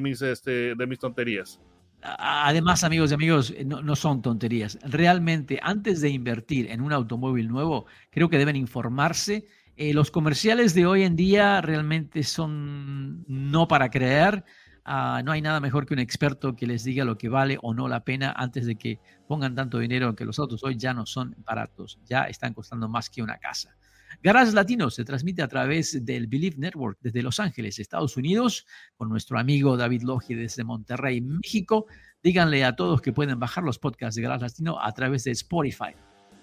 mis, 0.00 0.22
este, 0.22 0.76
de 0.76 0.86
mis 0.86 0.98
tonterías. 1.00 1.60
Además, 2.02 2.82
amigos 2.82 3.12
y 3.12 3.14
amigos, 3.14 3.54
eh, 3.56 3.64
no, 3.64 3.96
son 3.96 4.22
tonterías. 4.22 4.78
Realmente, 4.82 5.60
antes 5.62 6.00
de 6.00 6.10
invertir 6.10 6.70
en 6.70 6.80
un 6.80 6.92
automóvil 6.92 7.48
nuevo, 7.48 7.86
creo 8.10 8.28
que 8.28 8.38
deben 8.38 8.56
informarse. 8.56 9.46
Eh, 9.76 9.94
los 9.94 10.10
comerciales 10.10 10.74
de 10.74 10.86
hoy 10.86 11.02
en 11.02 11.16
día 11.16 11.60
realmente 11.60 12.22
son 12.24 13.24
no 13.26 13.66
para 13.68 13.90
creer. 13.90 14.44
Ah, 14.84 15.22
no 15.24 15.32
hay 15.32 15.40
nada 15.40 15.60
mejor 15.60 15.86
que 15.86 15.94
un 15.94 16.00
experto 16.00 16.54
que 16.56 16.66
les 16.66 16.84
diga 16.84 17.04
lo 17.04 17.16
que 17.16 17.28
vale 17.28 17.58
o 17.62 17.72
no 17.72 17.88
la 17.88 18.04
pena 18.04 18.34
antes 18.36 18.66
de 18.66 18.76
que 18.76 18.98
pongan 19.28 19.54
tanto 19.54 19.78
dinero 19.78 20.14
que 20.14 20.24
los 20.24 20.38
autos 20.38 20.62
hoy 20.64 20.76
ya 20.76 20.92
no 20.92 21.06
son 21.06 21.34
baratos, 21.38 22.00
ya 22.04 22.24
están 22.24 22.52
costando 22.52 22.88
más 22.88 23.08
que 23.08 23.22
una 23.22 23.38
casa. 23.38 23.76
Garage 24.22 24.52
Latino 24.52 24.90
se 24.90 25.04
transmite 25.04 25.40
a 25.42 25.48
través 25.48 26.04
del 26.04 26.26
Believe 26.26 26.56
Network 26.58 26.98
desde 27.00 27.22
Los 27.22 27.40
Ángeles, 27.40 27.78
Estados 27.78 28.16
Unidos, 28.16 28.66
con 28.96 29.08
nuestro 29.08 29.38
amigo 29.38 29.76
David 29.76 30.02
Logi 30.02 30.34
desde 30.34 30.64
Monterrey, 30.64 31.20
México. 31.20 31.86
Díganle 32.22 32.64
a 32.64 32.76
todos 32.76 33.00
que 33.00 33.12
pueden 33.12 33.38
bajar 33.38 33.64
los 33.64 33.78
podcasts 33.78 34.16
de 34.16 34.22
Garage 34.22 34.42
Latino 34.42 34.80
a 34.80 34.92
través 34.92 35.24
de 35.24 35.30
Spotify. 35.30 35.94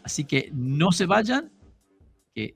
Así 0.04 0.24
que 0.24 0.50
no 0.54 0.92
se 0.92 1.06
vayan, 1.06 1.52
que 2.34 2.56